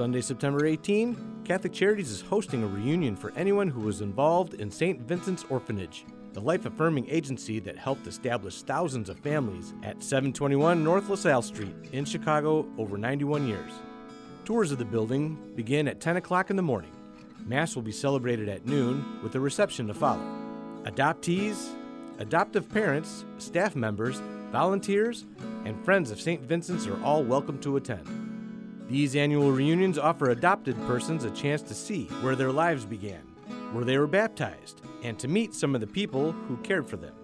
Sunday, 0.00 0.22
September 0.22 0.64
18, 0.64 1.42
Catholic 1.44 1.74
Charities 1.74 2.10
is 2.10 2.22
hosting 2.22 2.62
a 2.62 2.66
reunion 2.66 3.14
for 3.14 3.34
anyone 3.36 3.68
who 3.68 3.80
was 3.80 4.00
involved 4.00 4.54
in 4.54 4.70
St. 4.70 4.98
Vincent's 5.02 5.44
Orphanage, 5.50 6.06
the 6.32 6.40
life 6.40 6.64
affirming 6.64 7.06
agency 7.10 7.60
that 7.60 7.76
helped 7.76 8.06
establish 8.06 8.62
thousands 8.62 9.10
of 9.10 9.18
families 9.18 9.74
at 9.82 10.02
721 10.02 10.82
North 10.82 11.10
LaSalle 11.10 11.42
Street 11.42 11.74
in 11.92 12.06
Chicago 12.06 12.66
over 12.78 12.96
91 12.96 13.46
years. 13.46 13.72
Tours 14.46 14.72
of 14.72 14.78
the 14.78 14.86
building 14.86 15.36
begin 15.54 15.86
at 15.86 16.00
10 16.00 16.16
o'clock 16.16 16.48
in 16.48 16.56
the 16.56 16.62
morning. 16.62 16.92
Mass 17.44 17.74
will 17.74 17.82
be 17.82 17.92
celebrated 17.92 18.48
at 18.48 18.64
noon 18.64 19.04
with 19.22 19.34
a 19.34 19.40
reception 19.40 19.86
to 19.86 19.92
follow. 19.92 20.24
Adoptees, 20.84 21.74
adoptive 22.18 22.70
parents, 22.70 23.26
staff 23.36 23.76
members, 23.76 24.22
volunteers, 24.50 25.26
and 25.66 25.84
friends 25.84 26.10
of 26.10 26.18
St. 26.18 26.40
Vincent's 26.40 26.86
are 26.86 27.04
all 27.04 27.22
welcome 27.22 27.58
to 27.60 27.76
attend. 27.76 28.29
These 28.90 29.14
annual 29.14 29.52
reunions 29.52 29.98
offer 29.98 30.30
adopted 30.30 30.76
persons 30.84 31.22
a 31.22 31.30
chance 31.30 31.62
to 31.62 31.74
see 31.74 32.06
where 32.22 32.34
their 32.34 32.50
lives 32.50 32.84
began, 32.84 33.22
where 33.70 33.84
they 33.84 33.96
were 33.96 34.08
baptized, 34.08 34.80
and 35.04 35.16
to 35.20 35.28
meet 35.28 35.54
some 35.54 35.76
of 35.76 35.80
the 35.80 35.86
people 35.86 36.32
who 36.32 36.56
cared 36.56 36.88
for 36.88 36.96
them. 36.96 37.14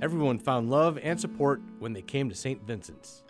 Everyone 0.00 0.38
found 0.38 0.70
love 0.70 1.00
and 1.02 1.20
support 1.20 1.60
when 1.80 1.92
they 1.92 2.02
came 2.02 2.28
to 2.28 2.36
St. 2.36 2.64
Vincent's. 2.64 3.24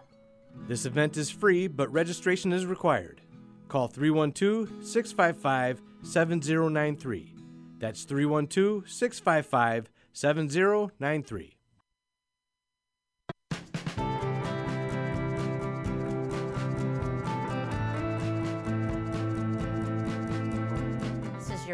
This 0.68 0.84
event 0.84 1.16
is 1.16 1.30
free, 1.30 1.68
but 1.68 1.90
registration 1.90 2.52
is 2.52 2.66
required. 2.66 3.22
Call 3.68 3.88
312 3.88 4.84
655 4.84 5.80
7093. 6.02 7.34
That's 7.78 8.04
312 8.04 8.90
655 8.90 9.90
7093. 10.12 11.55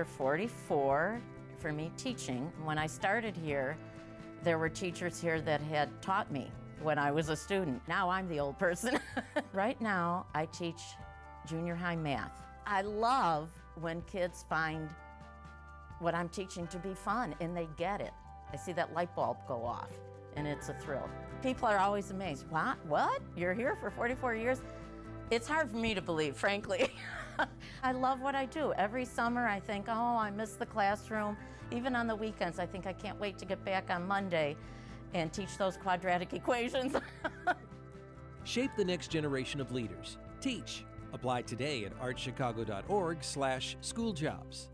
Year 0.02 0.08
44 0.18 1.20
for 1.58 1.72
me 1.72 1.92
teaching. 1.96 2.50
When 2.64 2.76
I 2.76 2.88
started 2.88 3.36
here, 3.36 3.76
there 4.42 4.58
were 4.58 4.68
teachers 4.68 5.20
here 5.20 5.40
that 5.42 5.60
had 5.60 6.02
taught 6.02 6.32
me 6.32 6.50
when 6.82 6.98
I 6.98 7.12
was 7.12 7.28
a 7.28 7.36
student. 7.36 7.80
Now 7.86 8.10
I'm 8.10 8.28
the 8.28 8.40
old 8.40 8.58
person. 8.58 8.98
right 9.52 9.80
now, 9.80 10.26
I 10.34 10.46
teach 10.46 10.80
junior 11.46 11.76
high 11.76 11.94
math. 11.94 12.32
I 12.66 12.82
love 12.82 13.50
when 13.80 14.02
kids 14.02 14.44
find 14.48 14.88
what 16.00 16.16
I'm 16.16 16.28
teaching 16.28 16.66
to 16.68 16.78
be 16.78 16.94
fun 16.94 17.36
and 17.40 17.56
they 17.56 17.68
get 17.76 18.00
it. 18.00 18.12
I 18.52 18.56
see 18.56 18.72
that 18.72 18.92
light 18.94 19.14
bulb 19.14 19.36
go 19.46 19.64
off 19.64 19.90
and 20.34 20.48
it's 20.48 20.68
a 20.68 20.74
thrill. 20.74 21.08
People 21.44 21.68
are 21.68 21.78
always 21.78 22.10
amazed. 22.10 22.50
What? 22.50 22.84
What? 22.86 23.22
You're 23.36 23.54
here 23.54 23.76
for 23.76 23.88
44 23.88 24.34
years? 24.34 24.62
It's 25.30 25.46
hard 25.46 25.70
for 25.70 25.76
me 25.76 25.94
to 25.94 26.02
believe, 26.02 26.36
frankly. 26.36 26.90
I 27.82 27.92
love 27.92 28.20
what 28.20 28.34
I 28.34 28.46
do. 28.46 28.72
Every 28.74 29.04
summer 29.04 29.46
I 29.46 29.60
think, 29.60 29.86
oh, 29.88 30.16
I 30.16 30.30
miss 30.30 30.52
the 30.52 30.66
classroom. 30.66 31.36
Even 31.70 31.96
on 31.96 32.06
the 32.06 32.16
weekends, 32.16 32.58
I 32.58 32.66
think 32.66 32.86
I 32.86 32.92
can't 32.92 33.18
wait 33.20 33.38
to 33.38 33.44
get 33.44 33.64
back 33.64 33.90
on 33.90 34.06
Monday 34.06 34.56
and 35.14 35.32
teach 35.32 35.56
those 35.56 35.76
quadratic 35.76 36.32
equations. 36.34 36.96
Shape 38.44 38.70
the 38.76 38.84
next 38.84 39.08
generation 39.08 39.60
of 39.60 39.72
leaders. 39.72 40.18
Teach. 40.40 40.84
Apply 41.12 41.42
today 41.42 41.84
at 41.84 41.98
archchicago.org 42.00 43.18
slash 43.22 43.76
schooljobs. 43.82 44.68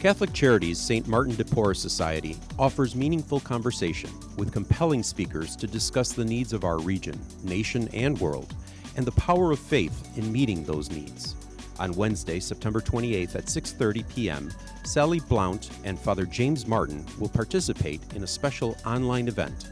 Catholic 0.00 0.32
Charities 0.32 0.78
St. 0.78 1.08
Martin 1.08 1.34
de 1.34 1.42
Porres 1.42 1.78
Society 1.78 2.36
offers 2.58 2.94
meaningful 2.94 3.40
conversation 3.40 4.10
with 4.36 4.52
compelling 4.52 5.02
speakers 5.02 5.56
to 5.56 5.66
discuss 5.66 6.12
the 6.12 6.24
needs 6.24 6.52
of 6.52 6.64
our 6.64 6.78
region, 6.78 7.18
nation, 7.42 7.88
and 7.92 8.20
world, 8.20 8.54
and 8.96 9.06
the 9.06 9.12
power 9.12 9.52
of 9.52 9.58
faith 9.58 10.18
in 10.18 10.32
meeting 10.32 10.64
those 10.64 10.90
needs. 10.90 11.34
On 11.78 11.92
Wednesday, 11.92 12.40
September 12.40 12.80
28th 12.80 13.36
at 13.36 13.44
6:30 13.46 14.08
p.m., 14.08 14.50
Sally 14.84 15.20
Blount 15.20 15.68
and 15.84 15.98
Father 15.98 16.24
James 16.24 16.66
Martin 16.66 17.04
will 17.18 17.28
participate 17.28 18.00
in 18.14 18.22
a 18.22 18.26
special 18.26 18.78
online 18.86 19.28
event, 19.28 19.68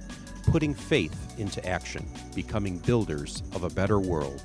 Putting 0.47 0.75
Faith 0.75 1.35
into 1.39 1.67
Action: 1.67 2.07
Becoming 2.35 2.77
Builders 2.79 3.43
of 3.55 3.65
a 3.65 3.71
Better 3.71 3.99
World. 3.99 4.43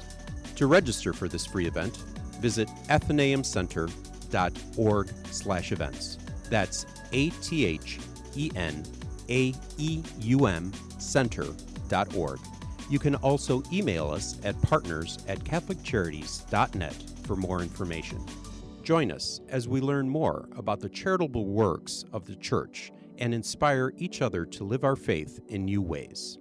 To 0.55 0.67
register 0.67 1.11
for 1.13 1.27
this 1.27 1.45
free 1.45 1.67
event, 1.67 1.97
visit 2.39 2.69
athenaeumcenter.org 2.87 5.09
slash 5.31 5.73
events. 5.73 6.17
That's 6.49 6.85
A-T-H-E-N-A-E-U-M 7.11 8.01
center.org. 10.97 12.39
You 12.89 12.97
can 12.97 13.15
also 13.15 13.61
email 13.71 14.09
us 14.09 14.37
at 14.43 14.59
partners 14.63 15.19
at 15.27 15.39
catholiccharities.net 15.39 16.95
for 17.23 17.35
more 17.35 17.61
information. 17.61 18.25
Join 18.81 19.11
us 19.11 19.41
as 19.49 19.67
we 19.67 19.79
learn 19.79 20.09
more 20.09 20.49
about 20.57 20.79
the 20.79 20.89
charitable 20.89 21.45
works 21.45 22.03
of 22.11 22.25
the 22.25 22.35
Church 22.35 22.91
and 23.19 23.33
inspire 23.33 23.93
each 23.97 24.23
other 24.23 24.45
to 24.45 24.63
live 24.63 24.83
our 24.83 24.95
faith 24.95 25.39
in 25.49 25.65
new 25.65 25.81
ways. 25.81 26.39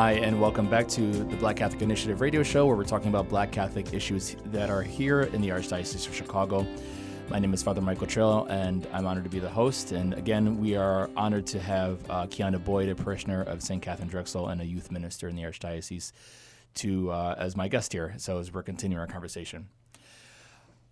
Hi, 0.00 0.12
and 0.12 0.40
welcome 0.40 0.66
back 0.66 0.88
to 0.88 1.12
the 1.12 1.36
Black 1.36 1.56
Catholic 1.56 1.82
Initiative 1.82 2.22
radio 2.22 2.42
show 2.42 2.64
where 2.64 2.74
we're 2.74 2.84
talking 2.84 3.10
about 3.10 3.28
Black 3.28 3.52
Catholic 3.52 3.92
issues 3.92 4.34
that 4.46 4.70
are 4.70 4.80
here 4.80 5.24
in 5.24 5.42
the 5.42 5.50
Archdiocese 5.50 6.08
of 6.08 6.14
Chicago. 6.14 6.66
My 7.28 7.38
name 7.38 7.52
is 7.52 7.62
Father 7.62 7.82
Michael 7.82 8.06
Trail, 8.06 8.46
and 8.48 8.88
I'm 8.94 9.06
honored 9.06 9.24
to 9.24 9.30
be 9.30 9.40
the 9.40 9.50
host. 9.50 9.92
And 9.92 10.14
again, 10.14 10.58
we 10.58 10.74
are 10.74 11.10
honored 11.18 11.46
to 11.48 11.60
have 11.60 11.98
uh, 12.08 12.26
Kiana 12.28 12.64
Boyd, 12.64 12.88
a 12.88 12.94
parishioner 12.94 13.42
of 13.42 13.62
St. 13.62 13.82
Catherine 13.82 14.08
Drexel 14.08 14.48
and 14.48 14.62
a 14.62 14.64
youth 14.64 14.90
minister 14.90 15.28
in 15.28 15.36
the 15.36 15.42
Archdiocese, 15.42 16.12
to 16.76 17.10
uh, 17.10 17.34
as 17.36 17.54
my 17.54 17.68
guest 17.68 17.92
here. 17.92 18.14
So 18.16 18.38
as 18.38 18.50
we're 18.50 18.62
continuing 18.62 19.00
our 19.00 19.06
conversation, 19.06 19.68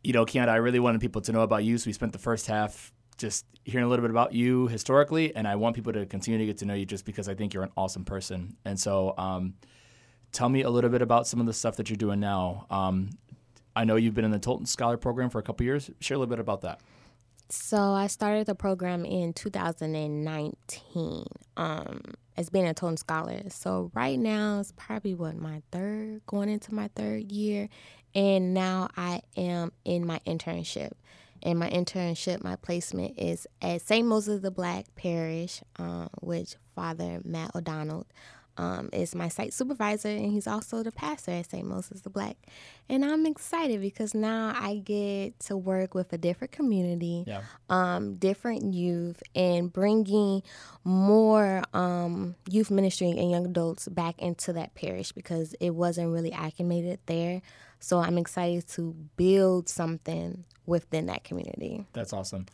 you 0.05 0.13
know, 0.13 0.27
Kiana, 0.27 0.49
I 0.49 0.57
really 0.57 0.81
wanted 0.81 1.01
people 1.01 1.23
to 1.23 1.33
know 1.33 1.41
about 1.41 1.65
you. 1.65 1.79
So 1.79 1.87
we 1.87 1.95
spent 1.95 2.13
the 2.13 2.19
first 2.19 2.47
half 2.47 2.93
just 3.19 3.45
hearing 3.65 3.85
a 3.85 3.89
little 3.89 4.03
bit 4.03 4.11
about 4.11 4.33
you 4.33 4.69
historically, 4.69 5.35
and 5.37 5.47
I 5.47 5.57
want 5.57 5.77
people 5.77 5.93
to 5.93 6.07
continue 6.07 6.39
to 6.39 6.47
get 6.47 6.59
to 6.59 6.65
know 6.65 6.75
you 6.75 6.87
just 6.87 7.05
because 7.05 7.29
I 7.29 7.35
think 7.35 7.53
you're 7.53 7.65
an 7.65 7.73
awesome 7.77 8.05
person. 8.05 8.57
And 8.65 8.81
so, 8.81 9.15
um, 9.19 9.55
tell 10.33 10.49
me 10.49 10.63
a 10.63 10.71
little 10.71 10.91
bit 10.91 11.03
about 11.03 11.27
some 11.27 11.41
of 11.41 11.47
the 11.47 11.53
stuff 11.53 11.77
that 11.77 11.91
you're 11.91 11.97
doing 11.97 12.21
now. 12.21 12.67
Um, 12.71 13.11
I 13.77 13.85
know 13.85 13.97
you've 13.97 14.15
been 14.15 14.25
in 14.25 14.31
the 14.31 14.39
Tolton 14.39 14.67
Scholar 14.67 14.97
Program 14.97 15.31
for 15.31 15.39
a 15.39 15.43
couple 15.43 15.65
years. 15.65 15.91
Share 16.01 16.17
a 16.17 16.19
little 16.19 16.31
bit 16.31 16.41
about 16.41 16.63
that. 16.63 16.81
So 17.51 17.79
I 17.79 18.09
started 18.09 18.47
the 18.47 18.55
program 18.55 19.07
in 19.07 19.33
2019 19.33 21.27
um, 21.57 22.01
as 22.37 22.51
being 22.51 22.69
a 22.69 22.75
Tolton 22.75 22.99
Scholar. 22.99 23.41
So 23.49 23.91
right 23.95 24.19
now 24.19 24.61
it's 24.61 24.73
probably 24.77 25.15
what 25.15 25.37
my 25.37 25.63
third, 25.73 26.27
going 26.27 26.51
into 26.51 26.75
my 26.75 26.91
third 26.95 27.33
year, 27.33 27.71
and 28.15 28.53
now 28.53 28.89
I 28.97 29.23
am 29.37 29.73
in 29.85 30.07
my 30.07 30.21
internship. 30.27 30.93
And 31.43 31.59
my 31.59 31.71
internship, 31.71 32.43
my 32.43 32.57
placement 32.57 33.19
is 33.19 33.47
at 33.63 33.83
St. 33.83 34.07
Moses 34.07 34.41
the 34.41 34.51
Black 34.51 34.87
Parish, 34.97 35.63
uh, 35.79 36.09
which 36.21 36.57
Father 36.75 37.21
Matt 37.25 37.55
O'Donnell 37.55 38.07
um, 38.59 38.91
is 38.93 39.15
my 39.15 39.29
site 39.29 39.55
supervisor, 39.55 40.09
and 40.09 40.33
he's 40.33 40.47
also 40.47 40.83
the 40.83 40.93
pastor 40.93 41.31
at 41.31 41.49
St. 41.51 41.67
Moses 41.67 42.01
the 42.03 42.11
Black. 42.11 42.37
And 42.89 43.05
I'm 43.05 43.25
excited 43.25 43.81
because 43.81 44.15
now 44.15 44.53
I 44.55 44.77
get 44.85 45.39
to 45.41 45.57
work 45.57 45.95
with 45.95 46.13
a 46.13 46.19
different 46.19 46.53
community, 46.53 47.25
Yeah. 47.27 47.43
um, 47.71 48.17
different 48.17 48.75
youth, 48.75 49.23
and 49.35 49.73
bringing 49.73 50.43
more 50.85 51.63
um, 51.73 52.35
youth 52.51 52.71
ministry 52.71 53.11
and 53.11 53.31
young 53.31 53.47
adults 53.47 53.89
back 53.89 54.19
into 54.21 54.53
that 54.55 54.75
parish 54.75 55.13
because 55.13 55.55
it 55.61 55.71
wasn't 55.71 56.13
really 56.13 56.33
acclimated 56.33 56.99
there. 57.07 57.41
So 57.81 58.01
I'm 58.01 58.19
excited 58.19 58.67
to 58.71 58.95
build 59.17 59.69
something 59.69 60.45
within 60.67 61.07
that 61.07 61.23
community. 61.25 61.87
That's 61.93 62.13
awesome. 62.13 62.47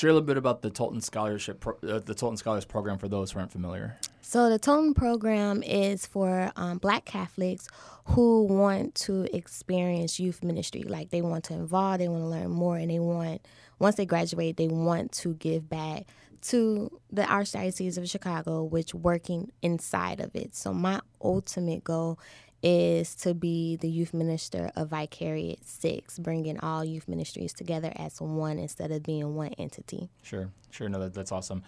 Share 0.00 0.08
a 0.08 0.14
little 0.14 0.26
bit 0.26 0.38
about 0.38 0.62
the 0.62 0.70
Tolton 0.70 1.02
Scholarship, 1.02 1.60
pro- 1.60 1.74
uh, 1.86 1.98
the 1.98 2.14
Tolton 2.14 2.38
Scholars 2.38 2.64
Program 2.64 2.96
for 2.96 3.06
those 3.06 3.32
who 3.32 3.38
aren't 3.38 3.52
familiar. 3.52 3.98
So 4.22 4.48
the 4.48 4.58
Tolton 4.58 4.94
program 4.96 5.62
is 5.62 6.06
for 6.06 6.50
um, 6.56 6.78
Black 6.78 7.04
Catholics 7.04 7.68
who 8.06 8.44
want 8.44 8.94
to 8.94 9.28
experience 9.36 10.18
youth 10.18 10.42
ministry. 10.42 10.84
Like 10.84 11.10
they 11.10 11.20
want 11.20 11.44
to 11.44 11.52
involve, 11.52 11.98
they 11.98 12.08
want 12.08 12.22
to 12.22 12.28
learn 12.28 12.48
more, 12.48 12.78
and 12.78 12.90
they 12.90 12.98
want 12.98 13.46
once 13.78 13.96
they 13.96 14.06
graduate, 14.06 14.56
they 14.56 14.68
want 14.68 15.12
to 15.12 15.34
give 15.34 15.68
back 15.68 16.06
to 16.44 16.98
the 17.12 17.24
Archdiocese 17.24 17.98
of 17.98 18.08
Chicago, 18.08 18.62
which 18.62 18.94
working 18.94 19.52
inside 19.60 20.20
of 20.20 20.34
it. 20.34 20.56
So 20.56 20.72
my 20.72 21.00
ultimate 21.22 21.84
goal 21.84 22.18
is 22.62 23.14
to 23.16 23.34
be 23.34 23.76
the 23.76 23.88
youth 23.88 24.12
minister 24.12 24.70
of 24.76 24.88
Vicariate 24.88 25.66
Six, 25.66 26.18
bringing 26.18 26.58
all 26.60 26.84
youth 26.84 27.08
ministries 27.08 27.52
together 27.52 27.92
as 27.96 28.20
one 28.20 28.58
instead 28.58 28.90
of 28.90 29.02
being 29.02 29.34
one 29.34 29.54
entity. 29.58 30.10
Sure, 30.22 30.50
sure. 30.70 30.88
No, 30.88 31.00
that, 31.00 31.14
that's 31.14 31.32
awesome. 31.32 31.62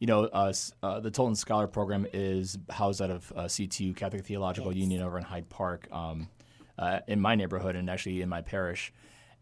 You 0.00 0.08
know, 0.08 0.24
uh, 0.24 0.52
uh, 0.82 0.98
the 0.98 1.12
Tolton 1.12 1.36
Scholar 1.36 1.68
Program 1.68 2.06
is 2.12 2.58
housed 2.70 3.00
out 3.00 3.10
of 3.10 3.32
uh, 3.36 3.44
CTU, 3.44 3.94
Catholic 3.94 4.24
Theological 4.24 4.72
Yes. 4.72 4.80
Union, 4.80 5.02
over 5.02 5.16
in 5.16 5.22
Hyde 5.22 5.48
Park, 5.48 5.86
um, 5.92 6.28
uh, 6.76 7.00
in 7.06 7.20
my 7.20 7.36
neighborhood 7.36 7.76
and 7.76 7.88
actually 7.88 8.20
in 8.20 8.28
my 8.28 8.40
parish. 8.42 8.92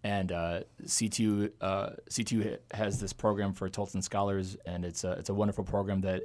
And 0.05 0.33
uh, 0.33 0.61
CTU, 0.85 1.53
uh, 1.63 1.91
CTU 2.11 2.59
has 2.73 3.01
this 3.01 3.13
program 3.15 3.55
for 3.55 3.69
Tolton 3.71 4.03
Scholars, 4.03 4.57
and 4.67 4.85
it's 4.85 5.05
a, 5.05 5.13
it's 5.13 5.31
a 5.31 5.35
wonderful 5.35 5.65
program 5.65 6.03
that 6.03 6.25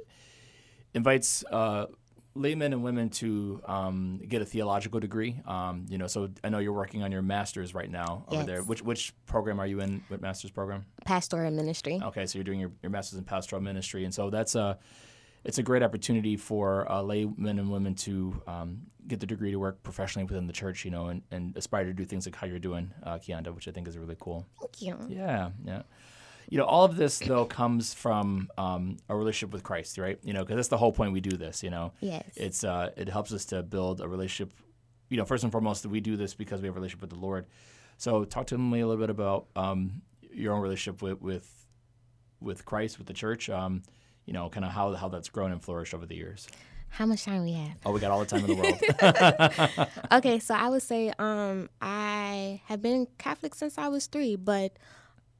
invites 0.94 1.44
uh, 1.50 1.86
laymen 2.36 2.72
and 2.72 2.82
women 2.82 3.08
to 3.10 3.60
um, 3.66 4.20
get 4.28 4.42
a 4.42 4.44
theological 4.44 5.00
degree. 5.00 5.40
Um, 5.46 5.86
you 5.88 5.98
know, 5.98 6.06
so 6.06 6.28
I 6.44 6.48
know 6.48 6.58
you're 6.58 6.72
working 6.72 7.02
on 7.02 7.10
your 7.12 7.22
master's 7.22 7.74
right 7.74 7.90
now 7.90 8.24
over 8.28 8.36
Yes. 8.36 8.46
there. 8.46 8.62
Which 8.62 8.82
which 8.82 9.12
program 9.26 9.58
are 9.60 9.66
you 9.66 9.80
in? 9.80 10.02
What 10.08 10.20
master's 10.20 10.50
program? 10.50 10.84
Pastoral 11.04 11.50
ministry. 11.50 12.00
Okay, 12.02 12.26
so 12.26 12.38
you're 12.38 12.44
doing 12.44 12.60
your, 12.60 12.72
your 12.82 12.90
master's 12.90 13.18
in 13.18 13.24
pastoral 13.24 13.62
ministry, 13.62 14.04
and 14.04 14.14
so 14.14 14.30
that's 14.30 14.54
a 14.54 14.78
it's 15.44 15.58
a 15.58 15.62
great 15.62 15.82
opportunity 15.82 16.36
for 16.36 16.90
uh, 16.90 17.00
laymen 17.02 17.58
and 17.58 17.70
women 17.70 17.94
to 17.94 18.42
um, 18.48 18.82
get 19.06 19.20
the 19.20 19.26
degree 19.26 19.52
to 19.52 19.58
work 19.58 19.80
professionally 19.84 20.24
within 20.24 20.46
the 20.48 20.52
church, 20.52 20.84
you 20.84 20.90
know, 20.90 21.06
and, 21.06 21.22
and 21.30 21.56
aspire 21.56 21.84
to 21.84 21.92
do 21.92 22.04
things 22.04 22.26
like 22.26 22.34
how 22.34 22.48
you're 22.48 22.58
doing, 22.58 22.92
uh, 23.04 23.14
Kianda, 23.18 23.54
which 23.54 23.68
I 23.68 23.70
think 23.70 23.86
is 23.86 23.96
really 23.96 24.16
cool. 24.18 24.44
Thank 24.60 24.82
you. 24.82 24.98
Yeah, 25.08 25.50
yeah. 25.64 25.82
You 26.48 26.58
know, 26.58 26.64
all 26.64 26.84
of 26.84 26.96
this 26.96 27.18
though 27.18 27.44
comes 27.44 27.92
from 27.94 28.48
um, 28.56 28.98
a 29.08 29.16
relationship 29.16 29.52
with 29.52 29.62
Christ, 29.64 29.98
right? 29.98 30.18
You 30.22 30.32
know, 30.32 30.42
because 30.44 30.56
that's 30.56 30.68
the 30.68 30.76
whole 30.78 30.92
point 30.92 31.12
we 31.12 31.20
do 31.20 31.36
this. 31.36 31.62
You 31.62 31.70
know, 31.70 31.92
Yes. 32.00 32.24
it's 32.36 32.64
uh, 32.64 32.90
it 32.96 33.08
helps 33.08 33.32
us 33.32 33.44
to 33.46 33.62
build 33.62 34.00
a 34.00 34.08
relationship. 34.08 34.52
You 35.08 35.16
know, 35.16 35.24
first 35.24 35.42
and 35.44 35.52
foremost, 35.52 35.86
we 35.86 36.00
do 36.00 36.16
this 36.16 36.34
because 36.34 36.60
we 36.60 36.66
have 36.68 36.74
a 36.76 36.78
relationship 36.78 37.00
with 37.02 37.10
the 37.10 37.16
Lord. 37.24 37.46
So, 37.98 38.24
talk 38.24 38.46
to 38.48 38.58
me 38.58 38.80
a 38.80 38.86
little 38.86 39.00
bit 39.02 39.10
about 39.10 39.46
um, 39.56 40.02
your 40.32 40.52
own 40.54 40.60
relationship 40.62 41.02
with 41.02 41.20
with 41.20 41.48
with 42.40 42.64
Christ, 42.64 42.98
with 42.98 43.06
the 43.06 43.14
church. 43.14 43.48
Um, 43.50 43.82
you 44.24 44.32
know, 44.32 44.48
kind 44.48 44.64
of 44.64 44.72
how 44.72 44.92
how 44.94 45.08
that's 45.08 45.28
grown 45.28 45.52
and 45.52 45.62
flourished 45.62 45.94
over 45.94 46.06
the 46.06 46.16
years. 46.16 46.48
How 46.88 47.06
much 47.06 47.24
time 47.24 47.42
we 47.44 47.52
have? 47.52 47.76
Oh, 47.84 47.90
we 47.92 48.00
got 48.00 48.10
all 48.10 48.20
the 48.20 48.26
time 48.26 48.44
in 48.44 48.46
the 48.46 48.54
world. 48.54 49.88
okay, 50.12 50.38
so 50.38 50.54
I 50.54 50.68
would 50.68 50.82
say 50.82 51.12
um, 51.18 51.68
I 51.80 52.60
have 52.66 52.80
been 52.80 53.06
Catholic 53.18 53.54
since 53.54 53.76
I 53.78 53.88
was 53.88 54.06
three, 54.06 54.36
but 54.36 54.72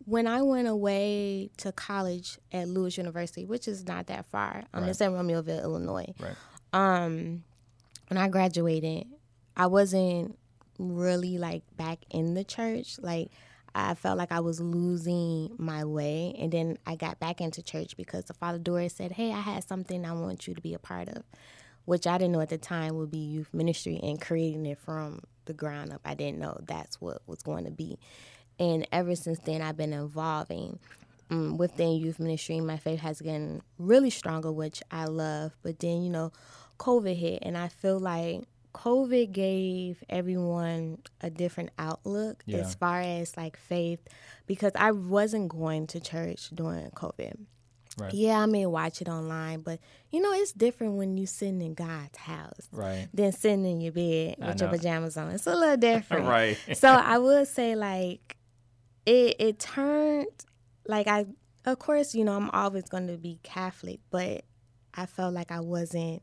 when 0.04 0.26
I 0.26 0.42
went 0.42 0.68
away 0.68 1.50
to 1.59 1.72
college 1.72 2.38
at 2.52 2.68
Lewis 2.68 2.96
University, 2.96 3.44
which 3.44 3.66
is 3.66 3.87
not 3.87 4.06
that 4.06 4.26
far, 4.26 4.64
um, 4.72 4.82
Right. 4.82 4.90
it's 4.90 5.00
in 5.00 5.11
Romeoville, 5.12 5.62
Illinois. 5.62 6.12
right. 6.20 6.37
Um, 6.72 7.42
when 8.09 8.18
I 8.18 8.28
graduated, 8.28 9.06
I 9.56 9.66
wasn't 9.66 10.38
really 10.78 11.38
like 11.38 11.62
back 11.76 12.00
in 12.11 12.35
the 12.35 12.44
church. 12.44 12.98
Like 13.00 13.30
I 13.74 13.94
felt 13.94 14.16
like 14.18 14.30
I 14.32 14.40
was 14.40 14.61
losing 14.61 15.54
my 15.59 15.85
way, 15.85 16.35
and 16.38 16.52
then 16.52 16.78
I 16.87 16.96
got 16.96 17.18
back 17.18 17.40
into 17.40 17.62
church 17.62 17.96
because 17.96 18.24
the 18.26 18.35
Father 18.35 18.59
Doris 18.59 18.94
said, 18.94 19.12
"Hey, 19.12 19.32
I 19.32 19.40
had 19.40 19.66
something 19.66 20.04
I 20.04 20.12
want 20.12 20.46
you 20.46 20.54
to 20.54 20.61
be 20.61 20.72
a 20.74 20.78
part 20.78 21.09
of," 21.09 21.24
which 21.85 22.06
I 22.06 22.16
didn't 22.18 22.32
know 22.32 22.40
at 22.40 22.48
the 22.50 22.59
time 22.59 22.96
would 22.96 23.11
be 23.11 23.18
youth 23.18 23.52
ministry 23.52 23.98
and 24.02 24.20
creating 24.20 24.66
it 24.66 24.78
from 24.78 25.20
the 25.46 25.52
ground 25.54 25.92
up. 25.92 26.00
I 26.04 26.14
didn't 26.14 26.38
know 26.38 26.59
that's 26.66 27.00
what 27.00 27.22
was 27.26 27.42
going 27.42 27.64
to 27.64 27.70
be, 27.70 27.98
and 28.59 28.87
ever 28.92 29.14
since 29.16 29.38
then, 29.40 29.62
I've 29.62 29.77
been 29.77 29.92
evolving 29.92 30.79
um, 31.31 31.57
within 31.59 31.92
youth 31.97 32.19
ministry. 32.21 32.61
My 32.61 32.77
faith 32.77 33.01
has 33.01 33.21
gotten 33.21 33.62
really 33.79 34.11
stronger, 34.11 34.51
which 34.53 34.83
I 34.90 35.05
love. 35.07 35.57
But 35.62 35.79
then, 35.81 36.03
you 36.03 36.11
know, 36.11 36.33
COVID 36.79 37.16
hit, 37.16 37.40
and 37.42 37.57
I 37.59 37.69
feel 37.69 37.99
like 37.99 38.42
COVID 38.75 39.33
gave 39.33 40.03
everyone 40.09 40.99
a 41.21 41.31
different 41.31 41.71
outlook 41.79 42.42
Yeah. 42.47 42.59
as 42.59 42.75
far 42.75 43.01
as 43.01 43.37
like 43.37 43.57
faith, 43.57 44.01
because 44.47 44.73
I 44.75 44.92
wasn't 44.92 45.49
going 45.49 45.87
to 45.88 46.01
church 46.01 46.51
during 46.55 46.90
COVID. 46.90 47.38
Right. 47.99 48.12
Yeah, 48.12 48.40
I 48.40 48.47
may 48.47 48.66
watch 48.66 49.01
it 49.01 49.09
online, 49.09 49.61
but 49.61 49.81
you 50.11 50.21
know, 50.21 50.31
it's 50.35 50.53
different 50.53 50.95
when 50.97 51.16
you 51.16 51.25
sitting 51.27 51.62
in 51.62 51.73
God's 51.73 52.19
house 52.19 52.69
Right. 52.71 53.09
than 53.14 53.33
sitting 53.33 53.64
in 53.64 53.81
your 53.81 53.92
bed 53.92 54.37
with 54.38 54.61
your 54.61 54.69
pajamas 54.69 55.16
on. 55.16 55.31
It's 55.31 55.47
a 55.47 55.57
little 55.57 55.79
different 55.79 56.27
Right. 56.29 56.59
so 56.75 56.88
I 56.90 57.16
would 57.16 57.49
say 57.49 57.75
like 57.75 58.36
it 59.07 59.37
it 59.38 59.59
turned 59.59 60.27
like 60.87 61.07
I 61.07 61.27
of 61.64 61.79
course, 61.79 62.14
you 62.14 62.25
know, 62.25 62.37
I'm 62.37 62.51
always 62.51 62.85
going 62.88 63.09
to 63.09 63.16
be 63.16 63.40
Catholic, 63.42 63.99
but 64.11 64.45
I 64.95 65.07
felt 65.07 65.35
like 65.35 65.51
I 65.51 65.61
wasn't 65.61 66.23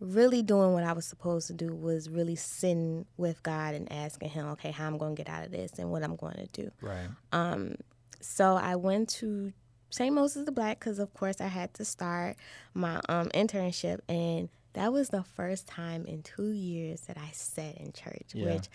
really 0.00 0.42
doing 0.42 0.72
what 0.72 0.82
I 0.82 0.92
was 0.94 1.04
supposed 1.04 1.46
to 1.48 1.52
do 1.52 1.74
was 1.74 2.08
really 2.08 2.34
sitting 2.34 3.06
with 3.16 3.42
God 3.42 3.74
and 3.74 3.90
asking 3.92 4.30
him, 4.30 4.46
okay, 4.48 4.70
how 4.72 4.86
I'm 4.86 4.98
going 4.98 5.14
to 5.14 5.22
get 5.22 5.32
out 5.32 5.44
of 5.44 5.52
this 5.52 5.72
and 5.78 5.90
what 5.92 6.02
I'm 6.02 6.16
going 6.16 6.34
to 6.36 6.46
do. 6.52 6.70
Right. 6.80 7.06
Um, 7.32 7.76
so 8.20 8.54
I 8.56 8.76
went 8.76 9.10
to 9.10 9.52
St. 9.90 10.12
Moses 10.12 10.46
the 10.46 10.52
Black 10.52 10.80
because, 10.80 10.98
of 10.98 11.12
course, 11.14 11.40
I 11.40 11.46
had 11.48 11.74
to 11.74 11.84
start 11.84 12.36
my 12.74 13.00
um, 13.08 13.28
internship, 13.28 14.00
and 14.08 14.48
that 14.72 14.92
was 14.92 15.10
the 15.10 15.22
first 15.22 15.68
time 15.68 16.06
in 16.06 16.22
two 16.22 16.50
years 16.50 17.02
that 17.02 17.18
I 17.18 17.30
sat 17.32 17.76
in 17.76 17.92
church, 17.92 18.30
Yeah. 18.32 18.54
which 18.54 18.68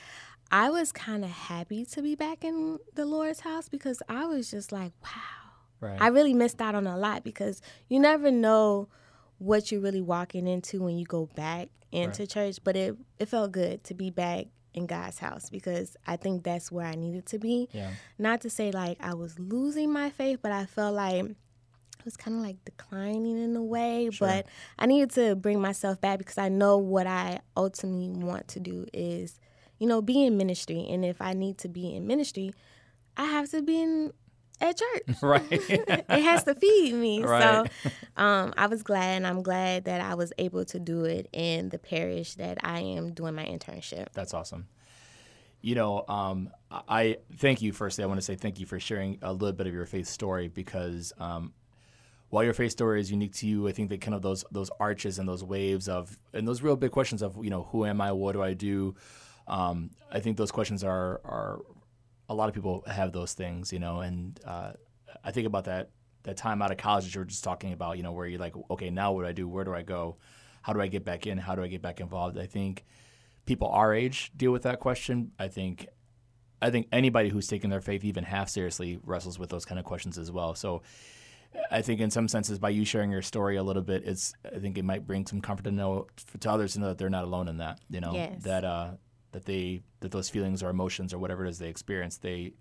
I 0.51 0.69
was 0.69 0.91
kind 0.91 1.23
of 1.23 1.29
happy 1.29 1.85
to 1.85 2.01
be 2.01 2.15
back 2.15 2.43
in 2.43 2.79
the 2.95 3.05
Lord's 3.05 3.41
house 3.41 3.69
because 3.69 4.01
I 4.07 4.25
was 4.25 4.49
just 4.49 4.71
like, 4.71 4.93
wow. 5.03 5.11
Right. 5.79 5.97
I 6.01 6.07
really 6.07 6.33
missed 6.33 6.59
out 6.61 6.73
on 6.73 6.87
a 6.87 6.97
lot 6.97 7.23
because 7.23 7.61
you 7.87 7.99
never 7.99 8.31
know 8.31 8.87
what 9.37 9.71
you're 9.71 9.81
really 9.81 10.01
walking 10.01 10.47
into 10.47 10.81
when 10.81 10.97
you 10.97 11.05
go 11.05 11.27
back 11.35 11.69
into 11.91 12.25
church. 12.25 12.57
But 12.63 12.75
it, 12.75 12.95
it 13.19 13.27
felt 13.27 13.51
good 13.51 13.83
to 13.85 13.93
be 13.93 14.09
back 14.09 14.47
in 14.73 14.87
God's 14.87 15.19
house 15.19 15.49
because 15.49 15.95
I 16.05 16.17
think 16.17 16.43
that's 16.43 16.71
where 16.71 16.85
I 16.85 16.95
needed 16.95 17.25
to 17.27 17.39
be. 17.39 17.67
yeah. 17.71 17.91
Not 18.17 18.41
to 18.41 18.49
say 18.49 18.71
like 18.71 18.97
I 19.01 19.13
was 19.13 19.37
losing 19.37 19.91
my 19.91 20.09
faith, 20.09 20.39
but 20.41 20.51
I 20.51 20.65
felt 20.65 20.95
like 20.95 21.25
it 21.25 21.35
was 22.05 22.17
kind 22.17 22.37
of 22.37 22.43
like 22.43 22.63
declining 22.63 23.37
in 23.43 23.55
a 23.55 23.63
way. 23.63 24.09
Sure. 24.11 24.27
But 24.27 24.47
I 24.79 24.85
needed 24.85 25.11
to 25.11 25.35
bring 25.35 25.59
myself 25.59 25.99
back 25.99 26.19
because 26.19 26.37
I 26.37 26.49
know 26.49 26.77
what 26.77 27.05
I 27.05 27.41
ultimately 27.55 28.23
want 28.23 28.47
to 28.49 28.59
do 28.59 28.85
is, 28.93 29.39
you 29.79 29.87
know, 29.87 30.01
be 30.01 30.25
in 30.25 30.37
ministry. 30.37 30.85
And 30.89 31.05
if 31.05 31.21
I 31.21 31.33
need 31.33 31.57
to 31.59 31.67
be 31.67 31.95
in 31.95 32.07
ministry, 32.07 32.53
I 33.15 33.25
have 33.25 33.49
to 33.51 33.61
be 33.61 33.81
in 33.81 34.13
at 34.59 34.77
church. 34.77 35.17
Right. 35.21 35.45
it 35.51 36.09
has 36.09 36.43
to 36.43 36.55
feed 36.55 36.93
me. 36.93 37.23
Right. 37.23 37.69
So 37.83 37.91
um, 38.21 38.53
I 38.57 38.67
was 38.67 38.83
glad, 38.83 39.17
and 39.17 39.27
I'm 39.27 39.43
glad 39.43 39.85
that 39.85 40.01
I 40.01 40.15
was 40.15 40.33
able 40.37 40.65
to 40.65 40.79
do 40.79 41.05
it 41.05 41.27
in 41.33 41.69
the 41.69 41.79
parish 41.79 42.35
that 42.35 42.57
I 42.63 42.81
am 42.81 43.13
doing 43.13 43.35
my 43.35 43.45
internship. 43.45 44.07
That's 44.13 44.33
awesome. 44.33 44.67
You 45.61 45.75
know, 45.75 46.05
um, 46.07 46.51
I 46.71 47.17
thank 47.37 47.61
you. 47.61 47.73
Firstly, 47.73 48.03
I 48.03 48.07
want 48.07 48.19
to 48.19 48.25
say 48.25 48.35
thank 48.35 48.59
you 48.59 48.65
for 48.65 48.79
sharing 48.79 49.17
a 49.21 49.33
little 49.33 49.53
bit 49.53 49.67
of 49.67 49.73
your 49.73 49.85
faith 49.85 50.07
story 50.07 50.47
because 50.47 51.11
um, 51.19 51.51
while 52.29 52.43
your 52.43 52.53
faith 52.53 52.71
story 52.71 53.01
is 53.01 53.09
unique 53.11 53.33
to 53.35 53.47
you, 53.47 53.67
I 53.67 53.71
think 53.71 53.89
that 53.89 53.99
kind 53.99 54.13
of 54.13 54.21
those 54.21 54.45
those 54.51 54.69
arches 54.79 55.17
and 55.17 55.27
those 55.27 55.43
waves 55.43 55.89
of 55.89 56.17
and 56.33 56.47
those 56.47 56.61
real 56.61 56.75
big 56.75 56.91
questions 56.91 57.21
of 57.21 57.43
you 57.43 57.49
know 57.49 57.63
who 57.71 57.85
am 57.85 58.01
I, 58.01 58.11
what 58.11 58.33
do 58.33 58.43
I 58.43 58.53
do. 58.53 58.95
Um, 59.47 59.91
I 60.11 60.19
think 60.19 60.37
those 60.37 60.51
questions 60.51 60.83
are 60.83 61.21
are 61.23 61.59
a 62.29 62.33
lot 62.35 62.49
of 62.49 62.55
people 62.55 62.83
have 62.87 63.11
those 63.13 63.33
things, 63.33 63.71
you 63.71 63.79
know, 63.79 64.01
and 64.01 64.39
uh, 64.45 64.73
I 65.23 65.31
think 65.31 65.47
about 65.47 65.65
that 65.65 65.89
that 66.23 66.35
time 66.37 66.61
out 66.61 66.71
of 66.71 66.77
college 66.77 67.05
that 67.05 67.15
you 67.15 67.21
were 67.21 67.25
just 67.25 67.43
talking 67.43 67.71
about, 67.71 67.95
you 67.97 68.03
know, 68.03 68.11
where 68.11 68.27
you're 68.27 68.39
like, 68.39 68.53
okay, 68.71 68.89
now 68.89 69.13
what 69.13 69.21
do 69.21 69.27
I 69.27 69.31
do? 69.31 69.47
Where 69.47 69.63
do 69.63 69.73
I 69.73 69.81
go? 69.83 70.17
How 70.61 70.73
do 70.73 70.81
I 70.81 70.87
get 70.87 71.05
back 71.05 71.25
in? 71.25 71.37
How 71.37 71.55
do 71.55 71.63
I 71.63 71.67
get 71.67 71.81
back 71.81 72.01
involved? 72.01 72.37
I 72.37 72.45
think 72.47 72.83
people 73.45 73.69
our 73.69 73.93
age 73.93 74.31
deal 74.35 74.51
with 74.51 74.63
that 74.63 74.79
question. 74.81 75.31
I 75.39 75.47
think 75.47 75.87
I 76.61 76.69
think 76.71 76.87
anybody 76.91 77.29
who's 77.29 77.47
taken 77.47 77.69
their 77.69 77.79
faith 77.81 78.03
even 78.03 78.23
half 78.25 78.49
seriously 78.49 78.99
wrestles 79.03 79.39
with 79.39 79.49
those 79.49 79.63
kind 79.63 79.79
of 79.79 79.85
questions 79.85 80.17
as 80.17 80.29
well. 80.31 80.53
So 80.55 80.81
I 81.71 81.81
think 81.81 82.01
in 82.01 82.11
some 82.11 82.27
senses 82.27 82.59
by 82.59 82.69
you 82.71 82.83
sharing 82.83 83.09
your 83.11 83.21
story 83.21 83.55
a 83.55 83.63
little 83.63 83.83
bit, 83.83 84.03
it's 84.05 84.33
I 84.43 84.59
think 84.59 84.77
it 84.77 84.83
might 84.83 85.07
bring 85.07 85.25
some 85.25 85.39
comfort 85.39 85.63
to 85.63 85.71
know 85.71 86.07
to 86.41 86.51
others 86.51 86.73
to 86.73 86.79
know 86.81 86.87
that 86.89 86.97
they're 86.97 87.09
not 87.09 87.23
alone 87.23 87.47
in 87.47 87.57
that. 87.57 87.79
You 87.89 88.01
know 88.01 88.13
Yes. 88.13 88.43
that 88.43 88.65
uh, 88.65 88.91
that 89.37 89.45
they 89.45 89.81
that 89.99 90.11
those 90.11 90.29
feelings 90.29 90.63
or 90.63 90.69
emotions 90.69 91.13
or 91.13 91.19
whatever 91.19 91.45
it 91.45 91.49
is 91.49 91.59
they 91.59 91.69
experience 91.69 92.17
they 92.17 92.53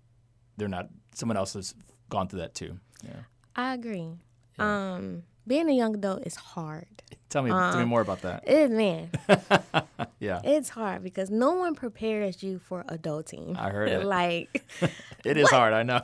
they're 0.57 0.67
not 0.67 0.89
someone 1.15 1.35
else 1.37 1.53
has 1.53 1.73
gone 2.09 2.27
through 2.27 2.39
that 2.39 2.53
too. 2.53 2.77
Yeah. 3.03 3.21
I 3.55 3.73
agree. 3.73 4.11
Um, 4.59 5.23
being 5.47 5.67
a 5.69 5.73
young 5.73 5.95
adult 5.95 6.21
is 6.27 6.35
hard. 6.35 6.85
Tell 7.29 7.41
me 7.41 7.49
tell 7.49 7.79
me 7.79 7.85
more 7.85 8.01
about 8.01 8.21
that. 8.21 8.47
It, 8.47 8.69
man, 8.71 9.09
Yeah. 10.19 10.41
It's 10.43 10.69
hard 10.69 11.03
because 11.03 11.29
no 11.31 11.53
one 11.53 11.73
prepares 11.75 12.43
you 12.43 12.59
for 12.59 12.83
adulting. 12.83 13.57
I 13.57 13.69
heard 13.71 13.89
it. 13.89 14.05
like 14.19 14.63
It 15.25 15.35
is 15.37 15.49
hard, 15.49 15.73
I 15.73 15.81
know. 15.83 16.01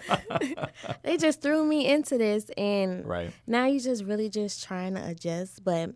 they 1.03 1.17
just 1.17 1.41
threw 1.41 1.63
me 1.65 1.87
into 1.87 2.17
this 2.17 2.49
and 2.57 3.05
Right. 3.05 3.31
now 3.47 3.65
you're 3.67 3.79
just 3.79 4.03
really 4.03 4.29
just 4.29 4.63
trying 4.63 4.95
to 4.95 5.07
adjust. 5.07 5.63
But 5.63 5.91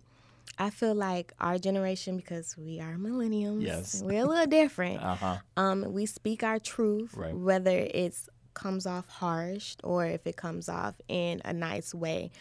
I 0.58 0.70
feel 0.72 0.96
like 0.96 1.34
our 1.40 1.58
generation, 1.60 2.18
because 2.18 2.56
we 2.58 2.80
are 2.80 2.96
millennials, 2.96 3.64
Yes. 3.64 4.02
we're 4.04 4.24
a 4.24 4.26
little 4.26 4.48
different. 4.48 5.04
uh-huh. 5.04 5.38
Um, 5.56 5.94
we 5.94 6.06
speak 6.06 6.44
our 6.44 6.60
truth, 6.60 7.14
Right. 7.16 7.36
whether 7.36 7.78
it's 7.94 8.28
comes 8.54 8.88
off 8.88 9.08
harsh 9.08 9.76
or 9.84 10.06
if 10.08 10.26
it 10.26 10.36
comes 10.36 10.68
off 10.68 10.96
in 11.08 11.42
a 11.46 11.54
nice 11.54 11.94
way. 11.94 12.32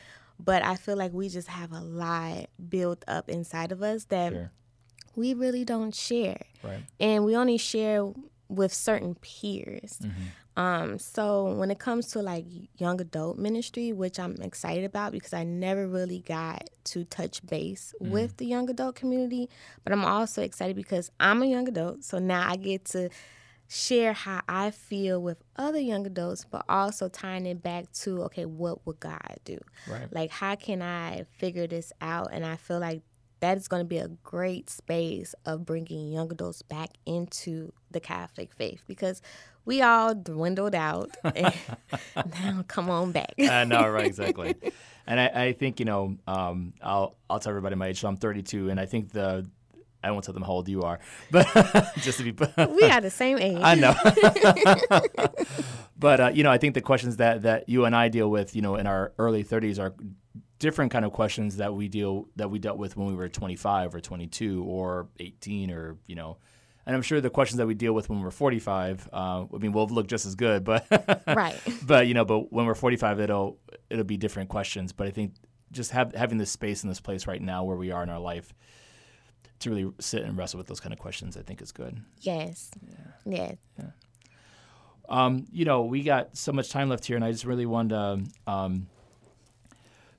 But 0.43 0.65
I 0.65 0.77
feel 0.77 0.97
like 0.97 1.13
we 1.13 1.29
just 1.29 1.49
have 1.49 1.73
a 1.73 1.81
lot 1.81 2.47
built 2.71 3.05
up 3.07 3.29
inside 3.29 3.71
of 3.71 3.83
us 3.83 4.05
that 4.07 4.33
Sure. 4.33 4.51
we 5.15 5.35
really 5.35 5.65
don't 5.65 5.95
share. 5.95 6.41
Right. 6.63 6.81
And 6.99 7.25
we 7.27 7.37
only 7.37 7.59
share 7.59 8.13
with 8.49 8.73
certain 8.73 9.15
peers. 9.17 9.99
Mm-hmm. 10.03 10.23
Um, 10.57 10.99
so 10.99 11.53
when 11.55 11.71
it 11.71 11.79
comes 11.79 12.07
to 12.09 12.23
like 12.23 12.47
young 12.79 13.01
adult 13.01 13.37
ministry, 13.39 13.93
which 13.93 14.19
I'm 14.19 14.37
excited 14.41 14.85
about 14.85 15.13
because 15.13 15.35
I 15.35 15.45
never 15.45 15.87
really 15.87 16.21
got 16.21 16.71
to 16.85 17.05
touch 17.05 17.45
base 17.47 17.95
Mm-hmm. 18.01 18.13
with 18.13 18.37
the 18.39 18.47
young 18.47 18.69
adult 18.71 18.95
community, 18.97 19.49
but 19.85 19.93
I'm 19.93 20.05
also 20.05 20.43
excited 20.43 20.75
because 20.77 21.11
I'm 21.21 21.43
a 21.43 21.47
young 21.47 21.69
adult, 21.69 22.05
so 22.05 22.19
now 22.19 22.49
I 22.51 22.57
get 22.57 22.85
to 22.87 23.11
share 23.69 24.13
how 24.13 24.41
I 24.49 24.71
feel 24.71 25.21
with 25.21 25.43
other 25.57 25.81
young 25.81 26.07
adults, 26.07 26.45
but 26.45 26.65
also 26.69 27.09
tying 27.09 27.47
it 27.47 27.63
back 27.63 27.91
to 28.03 28.23
okay, 28.25 28.45
what 28.45 28.87
would 28.87 29.01
God 29.01 29.39
do? 29.45 29.59
Right. 29.91 30.13
Like, 30.13 30.31
how 30.31 30.55
can 30.55 30.83
I 30.83 31.25
figure 31.39 31.67
this 31.67 31.93
out? 32.01 32.29
And 32.33 32.47
I 32.47 32.57
feel 32.57 32.79
like 32.79 33.03
that 33.41 33.57
is 33.57 33.69
going 33.69 33.81
to 33.81 33.89
be 33.89 33.99
a 33.99 34.09
great 34.09 34.71
space 34.71 35.35
of 35.45 35.67
bringing 35.67 36.11
young 36.11 36.31
adults 36.33 36.63
back 36.63 36.91
into 37.05 37.73
the 37.91 38.01
Catholic 38.01 38.53
faith 38.53 38.83
because 38.87 39.21
we 39.65 39.83
all 39.83 40.15
dwindled 40.15 40.75
out. 40.75 41.11
and 41.25 41.55
now, 42.17 42.65
come 42.67 42.89
on 42.89 43.13
back. 43.13 43.35
I 43.39 43.65
know, 43.65 43.87
right, 43.89 44.07
exactly. 44.07 44.55
And 45.07 45.21
I, 45.21 45.27
I 45.27 45.53
think, 45.53 45.79
you 45.81 45.87
know, 45.87 46.17
um, 46.27 46.73
I'll 46.83 47.17
I'll 47.29 47.39
tell 47.39 47.51
everybody 47.51 47.77
my 47.77 47.89
age. 47.89 48.01
So 48.01 48.09
I'm 48.09 48.17
32, 48.17 48.71
and 48.71 48.81
I 48.81 48.87
think 48.87 49.13
the 49.13 49.49
I 50.03 50.11
won't 50.13 50.25
tell 50.25 50.35
them 50.35 50.43
how 50.43 50.53
old 50.53 50.69
you 50.69 50.83
are, 50.83 51.01
but 51.31 51.47
just 51.97 52.19
to 52.19 52.25
be 52.25 52.33
we 52.33 52.85
are 52.85 53.01
the 53.01 53.11
same 53.11 53.39
age. 53.39 53.59
I 53.61 53.75
know. 53.75 53.95
but 55.99 56.21
uh, 56.21 56.31
you 56.33 56.45
know, 56.45 56.51
I 56.51 56.59
think 56.59 56.75
the 56.75 56.81
questions 56.81 57.17
that 57.17 57.43
that 57.43 57.69
you 57.69 57.85
and 57.85 57.95
I 57.95 58.09
deal 58.09 58.31
with, 58.31 58.55
you 58.55 58.63
know, 58.63 58.77
in 58.77 58.87
our 58.87 59.13
early 59.19 59.45
30s 59.45 59.81
are 59.81 59.95
different 60.59 60.91
kind 60.91 61.05
of 61.05 61.13
questions 61.13 61.59
that 61.59 61.75
we 61.75 61.89
deal 61.89 62.29
that 62.37 62.51
we 62.51 62.59
dealt 62.59 62.79
with 62.79 62.97
when 62.97 63.07
we 63.09 63.15
were 63.15 63.29
25 63.29 63.95
or 63.95 64.01
22 64.01 64.65
or 64.65 65.09
18 65.21 65.71
or 65.71 65.97
you 66.07 66.15
know. 66.15 66.39
And 66.87 66.95
I'm 66.95 67.03
sure 67.03 67.21
the 67.21 67.31
questions 67.31 67.59
that 67.59 67.67
we 67.67 67.75
deal 67.75 67.93
with 67.93 68.09
when 68.09 68.21
we're 68.21 68.31
45, 68.31 69.09
uh, 69.13 69.17
I 69.17 69.59
mean, 69.59 69.73
we'll 69.73 69.89
look 69.89 70.07
just 70.07 70.25
as 70.25 70.37
good, 70.37 70.63
but 70.63 70.87
Right. 71.27 71.59
But 71.85 72.07
you 72.07 72.15
know, 72.15 72.25
but 72.25 72.53
when 72.53 72.65
we're 72.65 72.75
45, 72.77 73.21
it'll 73.21 73.59
it'll 73.91 74.05
be 74.05 74.17
different 74.17 74.49
questions. 74.49 74.93
But 74.93 75.09
I 75.09 75.11
think 75.11 75.35
just 75.73 75.91
have, 75.91 76.15
having 76.15 76.39
this 76.39 76.51
space 76.51 76.85
in 76.85 76.89
this 76.89 77.01
place 77.01 77.27
right 77.27 77.43
now 77.43 77.65
where 77.65 77.77
we 77.77 77.91
are 77.91 78.03
in 78.03 78.09
our 78.09 78.21
life 78.21 78.55
to 79.59 79.71
really 79.71 79.93
sit 79.99 80.23
and 80.23 80.37
wrestle 80.37 80.59
with 80.59 80.69
those 80.69 80.81
kind 80.81 80.93
of 80.93 80.99
questions, 80.99 81.37
I 81.37 81.43
think 81.43 81.61
is 81.61 81.73
good. 81.73 82.01
Yes. 82.21 82.71
Yes. 83.25 83.57
Um, 85.09 85.47
you 85.51 85.65
know, 85.65 85.83
we 85.83 86.03
got 86.03 86.37
so 86.37 86.53
much 86.53 86.71
time 86.71 86.89
left 86.89 87.05
here, 87.05 87.17
and 87.17 87.25
I 87.25 87.33
just 87.33 87.45
really 87.45 87.67
wanted 87.67 87.91
to. 88.47 88.53
Um, 88.53 88.87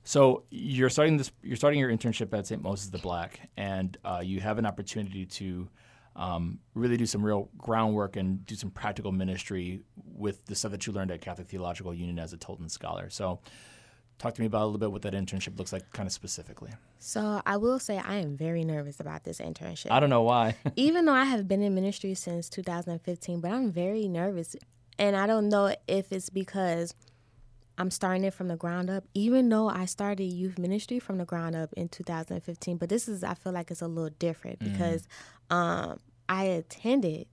so 0.08 0.44
you're 0.48 0.88
starting 0.88 1.18
this. 1.18 1.30
You're 1.42 1.58
starting 1.58 1.78
your 1.78 1.90
internship 1.90 2.32
at 2.32 2.46
St. 2.46 2.62
Moses 2.62 2.88
the 2.88 2.96
Black, 2.96 3.50
and 3.58 3.94
uh, 4.06 4.22
you 4.24 4.40
have 4.40 4.56
an 4.56 4.64
opportunity 4.64 5.26
to 5.26 5.68
um, 6.16 6.60
really 6.72 6.96
do 6.96 7.04
some 7.04 7.22
real 7.22 7.50
groundwork 7.58 8.16
and 8.16 8.46
do 8.46 8.54
some 8.54 8.70
practical 8.70 9.12
ministry 9.12 9.82
with 10.14 10.46
the 10.46 10.54
stuff 10.54 10.70
that 10.70 10.86
you 10.86 10.94
learned 10.94 11.10
at 11.10 11.20
Catholic 11.20 11.46
Theological 11.48 11.92
Union 11.92 12.18
as 12.18 12.32
a 12.32 12.38
Tolton 12.38 12.70
scholar. 12.70 13.10
So, 13.10 13.40
talk 14.16 14.32
to 14.32 14.40
me 14.40 14.46
about 14.46 14.62
a 14.62 14.64
little 14.64 14.78
bit 14.78 14.92
what 14.92 15.02
that 15.02 15.12
internship 15.12 15.58
looks 15.58 15.74
like, 15.74 15.92
kind 15.92 16.06
of 16.06 16.12
specifically. 16.14 16.70
So 16.98 17.42
I 17.44 17.58
will 17.58 17.78
say 17.78 17.98
I 17.98 18.16
am 18.16 18.34
very 18.34 18.64
nervous 18.64 19.00
about 19.00 19.24
this 19.24 19.42
internship. 19.42 19.90
I 19.90 20.00
don't 20.00 20.08
know 20.08 20.22
why. 20.22 20.56
even 20.76 21.04
though 21.04 21.12
I 21.12 21.24
have 21.24 21.46
been 21.46 21.60
in 21.60 21.74
ministry 21.74 22.14
since 22.14 22.48
2015, 22.48 23.42
but 23.42 23.50
I'm 23.50 23.70
very 23.70 24.08
nervous. 24.08 24.56
And 24.98 25.14
I 25.14 25.26
don't 25.26 25.50
know 25.50 25.74
if 25.86 26.10
it's 26.12 26.30
because 26.30 26.94
I'm 27.78 27.90
starting 27.90 28.24
it 28.24 28.34
from 28.34 28.48
the 28.48 28.56
ground 28.56 28.90
up, 28.90 29.04
even 29.14 29.48
though 29.48 29.68
I 29.68 29.84
started 29.86 30.24
youth 30.24 30.58
ministry 30.58 30.98
from 30.98 31.16
the 31.18 31.24
ground 31.24 31.54
up 31.56 31.72
in 31.76 31.88
2015. 31.88 32.76
But 32.76 32.88
this 32.88 33.08
is, 33.08 33.22
I 33.24 33.34
feel 33.34 33.52
like 33.52 33.70
it's 33.70 33.80
a 33.82 33.86
little 33.88 34.10
different 34.18 34.58
because 34.58 35.06
um, 35.48 35.98
I 36.28 36.44
attended 36.44 37.26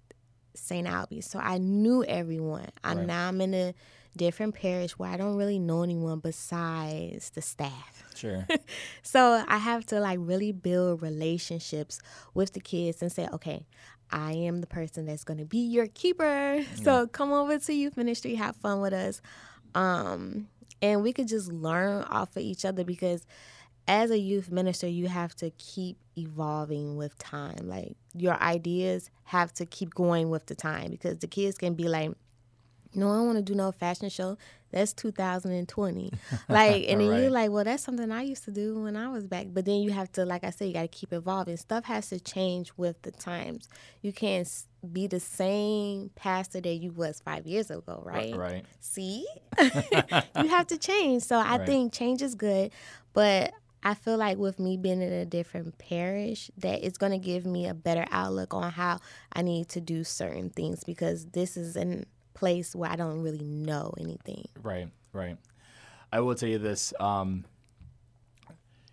St. 0.53 0.87
Ailbe's, 0.87 1.25
so 1.25 1.39
I 1.39 1.57
knew 1.57 2.03
everyone. 2.05 2.69
I'm 2.83 2.99
Right. 2.99 3.07
now 3.07 3.27
I'm 3.27 3.41
in 3.41 3.53
a 3.53 3.73
different 4.15 4.55
parish 4.55 4.91
where 4.91 5.09
I 5.09 5.17
don't 5.17 5.35
really 5.35 5.59
know 5.59 5.83
anyone 5.83 6.19
besides 6.19 7.31
the 7.31 7.41
staff. 7.41 8.03
sure. 8.15 8.47
So 9.03 9.43
I 9.47 9.57
have 9.57 9.85
to 9.87 9.99
like 9.99 10.19
really 10.21 10.51
build 10.51 11.01
relationships 11.01 11.99
with 12.33 12.53
the 12.53 12.59
kids 12.59 13.01
and 13.01 13.11
say, 13.11 13.27
okay, 13.33 13.65
I 14.11 14.33
am 14.33 14.61
the 14.61 14.67
person 14.67 15.05
that's 15.05 15.23
going 15.23 15.39
to 15.39 15.45
be 15.45 15.57
your 15.59 15.87
keeper. 15.87 16.63
So 16.75 17.07
come 17.07 17.33
over 17.33 17.57
to 17.57 17.73
youth 17.73 17.97
ministry, 17.97 18.35
have 18.35 18.55
fun 18.55 18.79
with 18.81 18.93
us. 18.93 19.21
Um, 19.75 20.47
and 20.81 21.03
we 21.03 21.13
could 21.13 21.27
just 21.27 21.51
learn 21.51 22.03
off 22.03 22.35
of 22.35 22.41
each 22.43 22.65
other 22.65 22.83
because 22.83 23.25
as 23.87 24.09
a 24.11 24.17
youth 24.17 24.49
minister, 24.51 24.87
you 24.87 25.07
have 25.07 25.35
to 25.37 25.51
keep 25.51 25.97
evolving 26.17 26.97
with 26.97 27.17
time. 27.19 27.57
Like 27.67 27.95
your 28.15 28.41
ideas 28.41 29.11
have 29.25 29.53
to 29.55 29.65
keep 29.65 29.93
going 29.93 30.29
with 30.31 30.47
the 30.47 30.55
time 30.55 30.91
because 30.91 31.19
the 31.19 31.27
kids 31.27 31.57
can 31.57 31.75
be 31.75 31.87
like, 31.87 32.11
no, 32.93 33.11
I 33.11 33.15
don't 33.17 33.25
want 33.25 33.37
to 33.37 33.43
do 33.43 33.55
no 33.55 33.71
fashion 33.73 34.09
show. 34.09 34.37
That's 34.71 34.93
2020. 34.93 36.13
Like, 36.49 36.85
and 36.89 37.01
then 37.01 37.09
Right. 37.09 37.19
you're 37.19 37.29
like, 37.29 37.51
well, 37.51 37.63
that's 37.65 37.83
something 37.83 38.11
I 38.11 38.21
used 38.23 38.45
to 38.45 38.51
do 38.51 38.81
when 38.81 38.95
I 38.95 39.09
was 39.09 39.27
back. 39.27 39.47
But 39.53 39.65
then 39.65 39.81
you 39.81 39.91
have 39.91 40.11
to, 40.13 40.25
like 40.25 40.43
I 40.45 40.49
said, 40.51 40.67
you 40.67 40.73
got 40.73 40.83
to 40.83 40.87
keep 40.87 41.11
evolving. 41.11 41.57
Stuff 41.57 41.85
has 41.85 42.09
to 42.09 42.19
change 42.19 42.71
with 42.77 43.01
the 43.01 43.11
times. 43.11 43.67
You 44.01 44.13
can't 44.13 44.47
be 44.93 45.07
the 45.07 45.19
same 45.19 46.09
pastor 46.15 46.61
that 46.61 46.73
you 46.75 46.91
was 46.91 47.21
five 47.23 47.45
years 47.45 47.69
ago, 47.71 48.01
right? 48.05 48.35
right. 48.35 48.65
See, 48.79 49.25
you 50.35 50.47
have 50.49 50.67
to 50.67 50.77
change. 50.77 51.23
So 51.23 51.37
I 51.37 51.57
Right. 51.57 51.65
think 51.65 51.93
change 51.93 52.21
is 52.21 52.35
good, 52.35 52.71
but 53.13 53.53
I 53.83 53.93
feel 53.93 54.17
like 54.17 54.37
with 54.37 54.59
me 54.59 54.77
being 54.77 55.01
in 55.01 55.11
a 55.13 55.25
different 55.25 55.77
parish, 55.77 56.49
that 56.57 56.83
it's 56.83 56.97
going 56.97 57.11
to 57.11 57.17
give 57.19 57.45
me 57.45 57.67
a 57.67 57.73
better 57.73 58.05
outlook 58.11 58.53
on 58.53 58.71
how 58.71 58.99
I 59.33 59.41
need 59.43 59.69
to 59.69 59.81
do 59.81 60.03
certain 60.03 60.49
things 60.49 60.83
because 60.83 61.25
this 61.27 61.55
is 61.55 61.75
a 61.77 62.03
place 62.33 62.75
where 62.75 62.89
I 62.89 62.95
don't 62.95 63.21
really 63.21 63.45
know 63.45 63.93
anything. 63.99 64.47
Right, 64.61 64.89
right. 65.13 65.37
I 66.11 66.19
will 66.21 66.35
tell 66.35 66.49
you 66.49 66.57
this. 66.57 66.93
Um, 66.99 67.45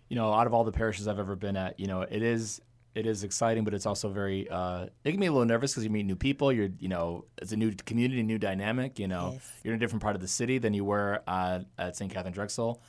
you 0.09 0.15
know, 0.15 0.31
out 0.31 0.45
of 0.45 0.53
all 0.53 0.63
the 0.63 0.71
parishes 0.71 1.07
I've 1.07 1.19
ever 1.19 1.35
been 1.35 1.57
at, 1.57 1.79
you 1.79 1.87
know, 1.87 2.01
it 2.01 2.21
is 2.21 2.61
it 2.95 3.05
is 3.07 3.23
exciting, 3.23 3.63
but 3.63 3.73
it's 3.73 3.85
also 3.85 4.09
very. 4.09 4.47
Uh, 4.49 4.87
it 5.03 5.11
can 5.11 5.19
be 5.19 5.25
a 5.25 5.31
little 5.31 5.47
nervous 5.47 5.71
because 5.73 5.83
you 5.83 5.89
meet 5.89 6.05
new 6.05 6.15
people. 6.15 6.51
You're, 6.51 6.69
you 6.79 6.89
know, 6.89 7.25
it's 7.41 7.51
a 7.51 7.57
new 7.57 7.71
community, 7.85 8.21
new 8.23 8.37
dynamic. 8.37 8.99
You 8.99 9.07
know, 9.07 9.31
Yes. 9.33 9.51
you're 9.63 9.73
in 9.73 9.79
a 9.79 9.79
different 9.79 10.03
part 10.03 10.15
of 10.15 10.21
the 10.21 10.27
city 10.27 10.57
than 10.59 10.73
you 10.73 10.85
were 10.85 11.21
uh, 11.27 11.61
at 11.77 11.95
St. 11.95 12.11
Catherine 12.11 12.33
Drexel, 12.33 12.81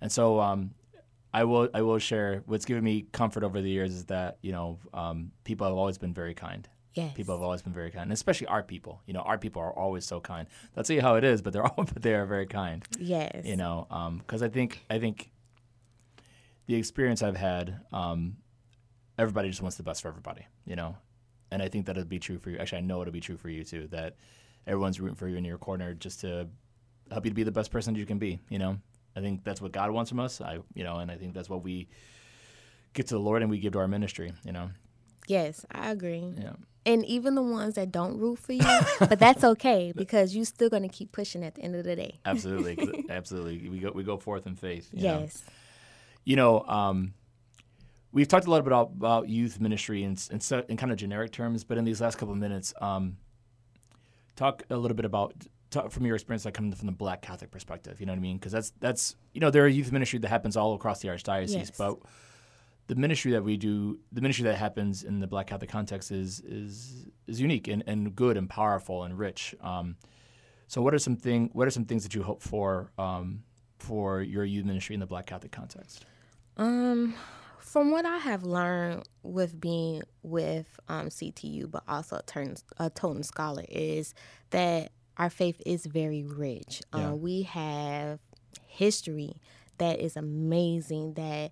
and 0.00 0.12
so 0.12 0.40
um, 0.40 0.72
I 1.32 1.44
will 1.44 1.68
I 1.72 1.82
will 1.82 1.98
share 1.98 2.42
what's 2.46 2.64
given 2.66 2.84
me 2.84 3.06
comfort 3.12 3.44
over 3.44 3.60
the 3.62 3.70
years 3.70 3.94
is 3.94 4.04
that 4.06 4.38
you 4.42 4.52
know 4.52 4.78
um, 4.92 5.32
people 5.44 5.66
have 5.66 5.76
always 5.76 5.96
been 5.98 6.12
very 6.12 6.34
kind. 6.34 6.68
Yes. 6.94 7.14
People 7.14 7.34
have 7.34 7.42
always 7.42 7.60
been 7.60 7.74
very 7.74 7.90
kind, 7.90 8.04
and 8.04 8.12
especially 8.12 8.46
our 8.46 8.62
people. 8.62 9.02
You 9.06 9.12
know, 9.12 9.20
our 9.20 9.36
people 9.36 9.60
are 9.60 9.72
always 9.72 10.06
so 10.06 10.18
kind. 10.20 10.48
That's 10.74 10.90
how 11.00 11.16
it 11.16 11.24
is, 11.24 11.42
but 11.42 11.52
they're 11.52 11.64
all 11.66 11.84
but 11.84 12.00
they 12.02 12.14
are 12.14 12.24
very 12.26 12.46
kind. 12.46 12.82
Yes. 12.98 13.44
You 13.44 13.56
know, 13.56 13.86
because 14.18 14.42
I 14.42 14.48
think 14.48 14.84
I 14.90 14.98
think 14.98 15.30
the 16.66 16.74
experience 16.74 17.22
I've 17.22 17.36
had, 17.36 17.80
um, 17.92 18.36
everybody 19.18 19.48
just 19.48 19.62
wants 19.62 19.76
the 19.76 19.82
best 19.82 20.02
for 20.02 20.08
everybody. 20.08 20.46
You 20.64 20.76
know, 20.76 20.96
and 21.50 21.62
I 21.62 21.68
think 21.68 21.86
that'll 21.86 22.04
be 22.04 22.18
true 22.18 22.38
for 22.38 22.50
you. 22.50 22.58
Actually, 22.58 22.78
I 22.78 22.82
know 22.82 23.00
it'll 23.02 23.12
be 23.12 23.20
true 23.20 23.36
for 23.36 23.48
you 23.48 23.64
too. 23.64 23.88
That 23.88 24.16
everyone's 24.66 25.00
rooting 25.00 25.16
for 25.16 25.28
you 25.28 25.36
in 25.36 25.44
your 25.44 25.58
corner 25.58 25.94
just 25.94 26.20
to 26.22 26.48
help 27.10 27.24
you 27.24 27.30
to 27.30 27.34
be 27.34 27.44
the 27.44 27.52
best 27.52 27.70
person 27.70 27.94
you 27.94 28.06
can 28.06 28.18
be. 28.18 28.40
You 28.48 28.58
know, 28.58 28.78
I 29.14 29.20
think 29.20 29.44
that's 29.44 29.60
what 29.60 29.72
God 29.72 29.90
wants 29.90 30.10
from 30.10 30.20
us. 30.20 30.40
I, 30.40 30.58
you 30.74 30.84
know, 30.84 30.96
and 30.98 31.10
I 31.10 31.16
think 31.16 31.34
that's 31.34 31.48
what 31.48 31.62
we 31.62 31.88
get 32.94 33.06
to 33.08 33.14
the 33.14 33.20
Lord 33.20 33.42
and 33.42 33.50
we 33.50 33.58
give 33.60 33.72
to 33.74 33.78
our 33.78 33.88
ministry. 33.88 34.32
You 34.44 34.52
know, 34.52 34.70
Yes, 35.28 35.64
I 35.72 35.90
agree. 35.90 36.32
yeah. 36.40 36.52
And 36.84 37.04
even 37.04 37.34
the 37.34 37.42
ones 37.42 37.74
that 37.74 37.90
don't 37.90 38.16
root 38.18 38.38
for 38.38 38.52
you, 38.52 38.62
but 39.00 39.18
that's 39.18 39.42
okay 39.42 39.92
because 39.96 40.36
you're 40.36 40.44
still 40.44 40.68
going 40.68 40.84
to 40.84 40.88
keep 40.88 41.10
pushing 41.10 41.42
at 41.42 41.56
the 41.56 41.62
end 41.62 41.74
of 41.74 41.82
the 41.84 41.96
day. 41.96 42.20
absolutely, 42.24 43.04
absolutely. 43.10 43.68
We 43.68 43.80
go 43.80 43.90
we 43.92 44.04
go 44.04 44.18
forth 44.18 44.46
in 44.46 44.54
faith. 44.54 44.88
you 44.92 45.02
know. 45.02 45.18
Yes. 45.20 45.42
You 46.24 46.36
know, 46.36 46.60
um, 46.62 47.14
we've 48.12 48.28
talked 48.28 48.46
a 48.46 48.50
lot 48.50 48.60
about 48.60 48.90
about 48.96 49.28
youth 49.28 49.60
ministry 49.60 50.02
in 50.04 50.16
in, 50.30 50.40
so, 50.40 50.64
in 50.68 50.76
kind 50.76 50.92
of 50.92 50.98
generic 50.98 51.32
terms, 51.32 51.64
but 51.64 51.78
in 51.78 51.84
these 51.84 52.00
last 52.00 52.16
couple 52.18 52.32
of 52.32 52.38
minutes, 52.40 52.72
um, 52.80 53.16
talk 54.36 54.62
a 54.70 54.76
little 54.76 54.96
bit 54.96 55.04
about 55.04 55.34
talk 55.70 55.90
from 55.90 56.06
your 56.06 56.14
experience, 56.14 56.44
like 56.44 56.54
coming 56.54 56.72
from 56.72 56.86
the 56.86 56.92
Black 56.92 57.22
Catholic 57.22 57.50
perspective. 57.50 58.00
You 58.00 58.06
know 58.06 58.12
what 58.12 58.18
I 58.18 58.22
mean? 58.22 58.36
Because 58.36 58.52
that's 58.52 58.72
that's 58.80 59.16
you 59.32 59.40
know 59.40 59.50
there 59.50 59.64
are 59.64 59.68
youth 59.68 59.92
ministry 59.92 60.18
that 60.20 60.28
happens 60.28 60.56
all 60.56 60.74
across 60.74 61.00
the 61.00 61.08
archdiocese, 61.08 61.52
Yes. 61.54 61.70
but 61.76 61.98
the 62.88 62.94
ministry 62.94 63.32
that 63.32 63.42
we 63.42 63.56
do, 63.56 63.98
the 64.12 64.20
ministry 64.20 64.44
that 64.44 64.54
happens 64.56 65.02
in 65.02 65.18
the 65.18 65.26
Black 65.26 65.48
Catholic 65.48 65.70
context 65.70 66.10
is 66.12 66.40
is 66.40 67.06
is 67.26 67.40
unique 67.40 67.68
and, 67.68 67.82
and 67.86 68.14
good 68.14 68.36
and 68.36 68.48
powerful 68.48 69.02
and 69.04 69.18
rich. 69.18 69.54
Um, 69.60 69.96
so, 70.68 70.80
what 70.82 70.94
are 70.94 70.98
some 70.98 71.16
thing 71.16 71.50
What 71.52 71.66
are 71.66 71.70
some 71.70 71.84
things 71.84 72.02
that 72.04 72.14
you 72.14 72.22
hope 72.22 72.42
for 72.42 72.92
um, 72.98 73.42
for 73.78 74.22
your 74.22 74.44
youth 74.44 74.64
ministry 74.64 74.94
in 74.94 75.00
the 75.00 75.06
Black 75.06 75.26
Catholic 75.26 75.52
context? 75.52 76.06
Um, 76.56 77.14
from 77.66 77.90
what 77.90 78.06
I 78.06 78.18
have 78.18 78.44
learned 78.44 79.02
with 79.24 79.60
being 79.60 80.02
with 80.22 80.78
um, 80.88 81.08
CTU, 81.08 81.68
but 81.68 81.82
also 81.88 82.16
a, 82.16 82.22
turn, 82.22 82.54
a 82.78 82.90
Tolton 82.90 83.24
Scholar, 83.24 83.64
is 83.68 84.14
that 84.50 84.92
our 85.18 85.28
faith 85.28 85.60
is 85.66 85.84
very 85.84 86.22
rich. 86.22 86.82
Yeah. 86.94 87.10
Uh, 87.10 87.14
we 87.14 87.42
have 87.42 88.20
history 88.66 89.40
that 89.78 89.98
is 89.98 90.16
amazing. 90.16 91.14
That 91.14 91.50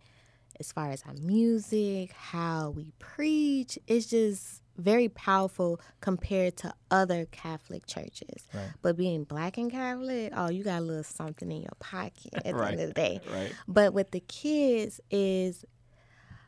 as 0.60 0.70
far 0.70 0.92
as 0.92 1.02
our 1.04 1.14
music, 1.14 2.12
how 2.12 2.70
we 2.70 2.92
preach, 3.00 3.76
it's 3.88 4.06
just 4.06 4.62
very 4.76 5.08
powerful 5.08 5.80
compared 6.00 6.56
to 6.58 6.72
other 6.90 7.26
Catholic 7.26 7.86
churches. 7.86 8.46
Right. 8.52 8.70
But 8.82 8.96
being 8.96 9.24
black 9.24 9.56
and 9.56 9.70
Catholic, 9.70 10.32
oh, 10.36 10.48
you 10.50 10.62
got 10.62 10.78
a 10.78 10.84
little 10.84 11.04
something 11.04 11.50
in 11.50 11.62
your 11.62 11.76
pocket 11.80 12.34
at 12.34 12.44
the 12.44 12.64
end 12.64 12.80
of 12.80 12.88
the 12.88 12.94
day. 12.94 13.20
Right. 13.32 13.52
But 13.66 13.94
with 13.94 14.12
the 14.12 14.20
kids 14.20 15.00
is 15.10 15.64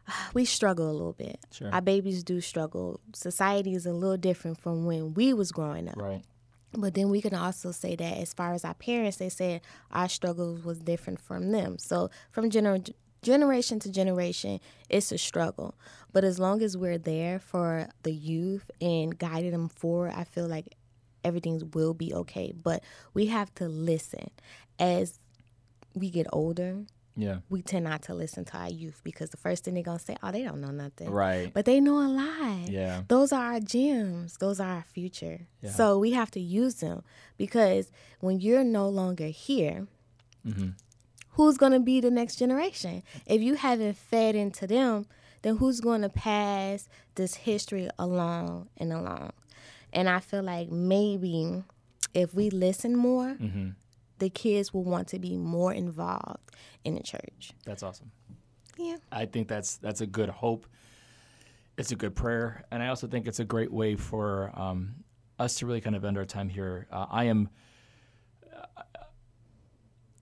we 0.34 0.44
struggle 0.44 0.90
a 0.90 0.92
little 0.92 1.12
bit. 1.12 1.38
Sure. 1.52 1.70
Our 1.72 1.80
babies 1.80 2.22
do 2.22 2.40
struggle. 2.40 3.00
Society 3.14 3.74
is 3.74 3.86
a 3.86 3.92
little 3.92 4.16
different 4.16 4.58
from 4.58 4.84
when 4.84 5.14
we 5.14 5.32
was 5.32 5.52
growing 5.52 5.88
up. 5.88 5.96
Right. 5.96 6.22
But 6.72 6.94
then 6.94 7.10
we 7.10 7.22
can 7.22 7.34
also 7.34 7.72
say 7.72 7.96
that 7.96 8.18
as 8.18 8.34
far 8.34 8.52
as 8.52 8.64
our 8.64 8.74
parents, 8.74 9.16
they 9.16 9.28
said 9.28 9.62
our 9.90 10.08
struggles 10.08 10.64
was 10.64 10.78
different 10.80 11.20
from 11.20 11.52
them. 11.52 11.78
So 11.78 12.10
from 12.30 12.50
gener- 12.50 12.92
generation 13.22 13.78
to 13.80 13.90
generation, 13.90 14.60
it's 14.88 15.10
a 15.10 15.18
struggle. 15.18 15.74
But 16.12 16.24
as 16.24 16.38
long 16.38 16.62
as 16.62 16.76
we're 16.76 16.98
there 16.98 17.38
for 17.38 17.88
the 18.02 18.12
youth 18.12 18.70
and 18.80 19.18
guiding 19.18 19.52
them 19.52 19.68
forward, 19.68 20.12
I 20.14 20.24
feel 20.24 20.46
like 20.48 20.76
everything 21.24 21.70
will 21.72 21.94
be 21.94 22.12
okay. 22.12 22.52
But 22.52 22.82
we 23.14 23.26
have 23.26 23.54
to 23.56 23.68
listen. 23.68 24.30
As 24.78 25.18
we 25.94 26.10
get 26.10 26.26
older, 26.32 26.84
Yeah. 27.16 27.38
we 27.48 27.62
tend 27.62 27.84
not 27.84 28.02
to 28.02 28.14
listen 28.14 28.44
to 28.44 28.56
our 28.58 28.68
youth 28.68 29.00
because 29.02 29.30
the 29.30 29.38
first 29.38 29.64
thing 29.64 29.74
they're 29.74 29.82
gonna 29.82 29.98
say, 29.98 30.16
oh, 30.22 30.30
they 30.32 30.42
don't 30.44 30.60
know 30.60 30.70
nothing. 30.70 31.10
Right. 31.10 31.50
But 31.52 31.64
they 31.64 31.80
know 31.80 31.98
a 31.98 32.08
lot. 32.08 32.68
Yeah. 32.70 33.02
Those 33.08 33.32
are 33.32 33.54
our 33.54 33.60
gems. 33.60 34.36
Those 34.38 34.60
are 34.60 34.68
our 34.68 34.84
future. 34.92 35.46
Yeah. 35.62 35.70
So 35.70 35.98
we 35.98 36.12
have 36.12 36.30
to 36.32 36.40
use 36.40 36.74
them 36.76 37.02
because 37.38 37.90
when 38.20 38.40
you're 38.40 38.64
no 38.64 38.88
longer 38.88 39.26
here, 39.28 39.86
Mm-hmm. 40.46 40.68
who's 41.30 41.56
to 41.72 41.80
be 41.80 42.00
the 42.00 42.10
next 42.10 42.36
generation? 42.36 43.02
If 43.26 43.40
you 43.42 43.54
haven't 43.56 43.96
fed 43.96 44.36
into 44.36 44.66
them, 44.66 45.06
then 45.42 45.56
who's 45.56 45.80
to 46.02 46.08
pass 46.08 46.88
this 47.16 47.34
history 47.34 47.88
along 47.98 48.68
and 48.76 48.92
along? 48.92 49.32
And 49.92 50.08
I 50.08 50.20
feel 50.20 50.42
like 50.42 50.70
maybe 50.70 51.64
if 52.14 52.34
we 52.34 52.50
listen 52.50 52.94
more, 52.96 53.36
Mm-hmm. 53.40 53.70
The 54.18 54.30
kids 54.30 54.72
will 54.72 54.84
want 54.84 55.08
to 55.08 55.18
be 55.18 55.36
more 55.36 55.72
involved 55.72 56.50
in 56.84 56.94
the 56.94 57.02
church. 57.02 57.52
That's 57.64 57.82
awesome. 57.82 58.10
Yeah. 58.78 58.96
I 59.10 59.26
think 59.26 59.48
that's 59.48 59.76
that's 59.76 60.00
a 60.00 60.06
good 60.06 60.28
hope. 60.28 60.66
It's 61.78 61.92
a 61.92 61.96
good 61.96 62.14
prayer, 62.14 62.64
and 62.70 62.82
I 62.82 62.88
also 62.88 63.06
think 63.06 63.26
it's 63.26 63.40
a 63.40 63.44
great 63.44 63.70
way 63.70 63.96
for 63.96 64.50
um, 64.54 64.94
us 65.38 65.56
to 65.56 65.66
really 65.66 65.80
kind 65.80 65.94
of 65.94 66.04
end 66.04 66.16
our 66.16 66.24
time 66.24 66.48
here. 66.48 66.86
Uh, 66.90 67.06
I 67.10 67.24
am. 67.24 67.50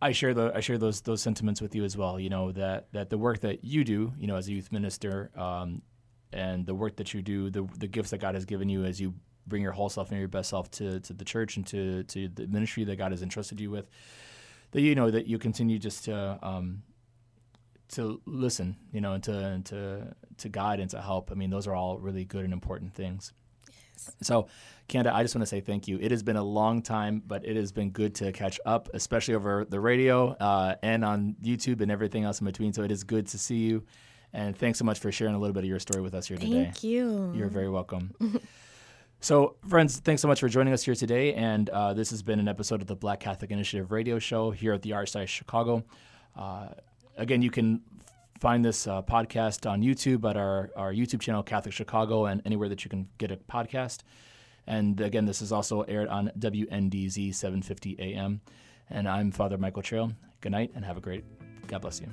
I 0.03 0.13
share 0.13 0.35
the 0.35 0.53
I 0.55 0.61
share 0.61 0.79
those 0.79 1.01
those 1.01 1.23
sentiments 1.23 1.63
with 1.63 1.75
you 1.75 1.85
as 1.85 1.97
well. 1.97 2.19
You 2.19 2.29
know 2.29 2.53
that 2.53 2.93
that 2.93 3.09
the 3.09 3.19
work 3.19 3.41
that 3.41 3.65
you 3.65 3.85
do, 3.85 4.13
you 4.19 4.27
know, 4.27 4.37
as 4.37 4.49
a 4.49 4.53
youth 4.53 4.73
minister, 4.73 5.31
um, 5.37 5.83
and 6.33 6.67
the 6.67 6.75
work 6.75 6.97
that 6.97 7.15
you 7.15 7.23
do, 7.23 7.51
the 7.51 7.67
the 7.79 7.87
gifts 7.87 8.11
that 8.11 8.19
God 8.19 8.35
has 8.35 8.45
given 8.45 8.69
you 8.69 8.85
as 8.85 9.01
you 9.01 9.15
bring 9.47 9.63
your 9.63 9.73
whole 9.73 9.89
self 9.89 10.11
and 10.11 10.19
your 10.19 10.29
best 10.29 10.51
self 10.51 10.71
to 10.73 11.01
to 11.01 11.13
the 11.13 11.25
church 11.25 11.57
and 11.57 11.67
to 11.69 12.03
to 12.05 12.29
the 12.29 12.47
ministry 12.47 12.85
that 12.85 12.97
God 12.97 13.13
has 13.13 13.23
entrusted 13.23 13.61
you 13.61 13.71
with. 13.71 13.89
That 14.73 14.81
you 14.81 14.95
know 14.95 15.11
that 15.11 15.27
you 15.27 15.39
continue 15.39 15.79
just 15.79 16.05
to 16.07 16.39
um, 16.43 16.83
to 17.91 18.21
listen, 18.27 18.77
you 18.93 19.01
know, 19.01 19.13
and 19.13 19.23
to 19.25 19.39
and 19.39 19.67
to 19.67 20.15
to 20.39 20.49
guide 20.49 20.81
and 20.81 20.91
to 20.91 21.01
help. 21.01 21.31
I 21.31 21.35
mean, 21.35 21.51
those 21.51 21.67
are 21.67 21.75
all 21.75 21.99
really 21.99 22.25
good 22.25 22.45
and 22.45 22.53
important 22.53 22.95
things. 22.95 23.33
So, 24.23 24.49
Kanda, 24.89 25.15
I 25.15 25.23
just 25.23 25.35
want 25.35 25.43
to 25.43 25.47
say 25.47 25.61
thank 25.61 25.87
you. 25.87 25.99
It 26.01 26.11
has 26.11 26.23
been 26.23 26.37
a 26.37 26.43
long 26.43 26.83
time, 26.83 27.23
but 27.27 27.47
it 27.47 27.57
has 27.57 27.73
been 27.73 27.91
good 27.91 28.15
to 28.17 28.33
catch 28.33 28.61
up, 28.67 28.89
especially 28.93 29.35
over 29.35 29.65
the 29.65 29.81
radio 29.81 30.31
uh, 30.33 30.75
and 30.83 31.05
on 31.05 31.37
YouTube 31.43 31.81
and 31.81 31.91
everything 31.91 32.25
else 32.25 32.41
in 32.41 32.45
between. 32.45 32.73
So 32.73 32.83
it 32.83 32.91
is 32.91 33.05
good 33.05 33.29
to 33.29 33.39
see 33.39 33.59
you, 33.59 33.85
and 34.33 34.57
thanks 34.57 34.79
so 34.79 34.85
much 34.85 34.99
for 34.99 35.13
sharing 35.13 35.35
a 35.35 35.39
little 35.39 35.55
bit 35.55 35.63
of 35.63 35.69
your 35.69 35.79
story 35.79 36.03
with 36.03 36.15
us 36.15 36.27
here 36.27 36.37
today. 36.37 36.65
Thank 36.65 36.83
you. 36.83 37.33
You're 37.35 37.49
very 37.49 37.71
welcome. 37.71 38.15
so, 39.25 39.57
friends, 39.67 40.01
thanks 40.01 40.21
so 40.21 40.29
much 40.29 40.41
for 40.41 40.51
joining 40.51 40.75
us 40.75 40.83
here 40.83 40.95
today. 40.95 41.33
And 41.33 41.71
uh, 41.71 41.95
this 41.95 42.11
has 42.11 42.23
been 42.23 42.39
an 42.39 42.47
episode 42.47 42.83
of 42.83 42.87
the 42.87 42.95
Black 42.95 43.21
Catholic 43.21 43.51
Initiative 43.51 43.91
radio 43.91 44.19
show 44.19 44.51
here 44.51 44.75
at 44.75 44.83
the 44.83 44.91
Archdiocese 44.91 45.29
Chicago. 45.29 45.83
Uh, 46.37 46.69
again, 47.17 47.41
you 47.41 47.51
can 47.51 47.81
find 48.39 48.63
this 48.63 48.87
uh, 48.87 49.01
podcast 49.01 49.69
on 49.69 49.81
YouTube 49.81 50.29
at 50.29 50.37
our, 50.37 50.71
our 50.77 50.93
YouTube 50.93 51.21
channel, 51.21 51.43
Catholic 51.43 51.73
Chicago, 51.73 52.27
and 52.27 52.43
anywhere 52.45 52.69
that 52.69 52.85
you 52.85 52.91
can 52.91 53.09
get 53.17 53.31
a 53.31 53.39
podcast. 53.39 54.01
And 54.67 55.01
again, 55.01 55.25
this 55.25 55.41
is 55.41 55.53
also 55.53 55.81
aired 55.83 56.09
on 56.09 56.31
WNDZ 56.39 57.35
750 57.35 57.97
AM. 57.99 58.43
And 58.91 59.09
I'm 59.09 59.31
Father 59.31 59.57
Michael 59.57 59.83
Trail. 59.83 60.13
Good 60.43 60.53
night 60.53 60.73
and 60.75 60.85
have 60.85 60.99
a 60.99 61.01
great, 61.01 61.25
God 61.67 61.81
bless 61.81 61.99
you. 61.99 62.09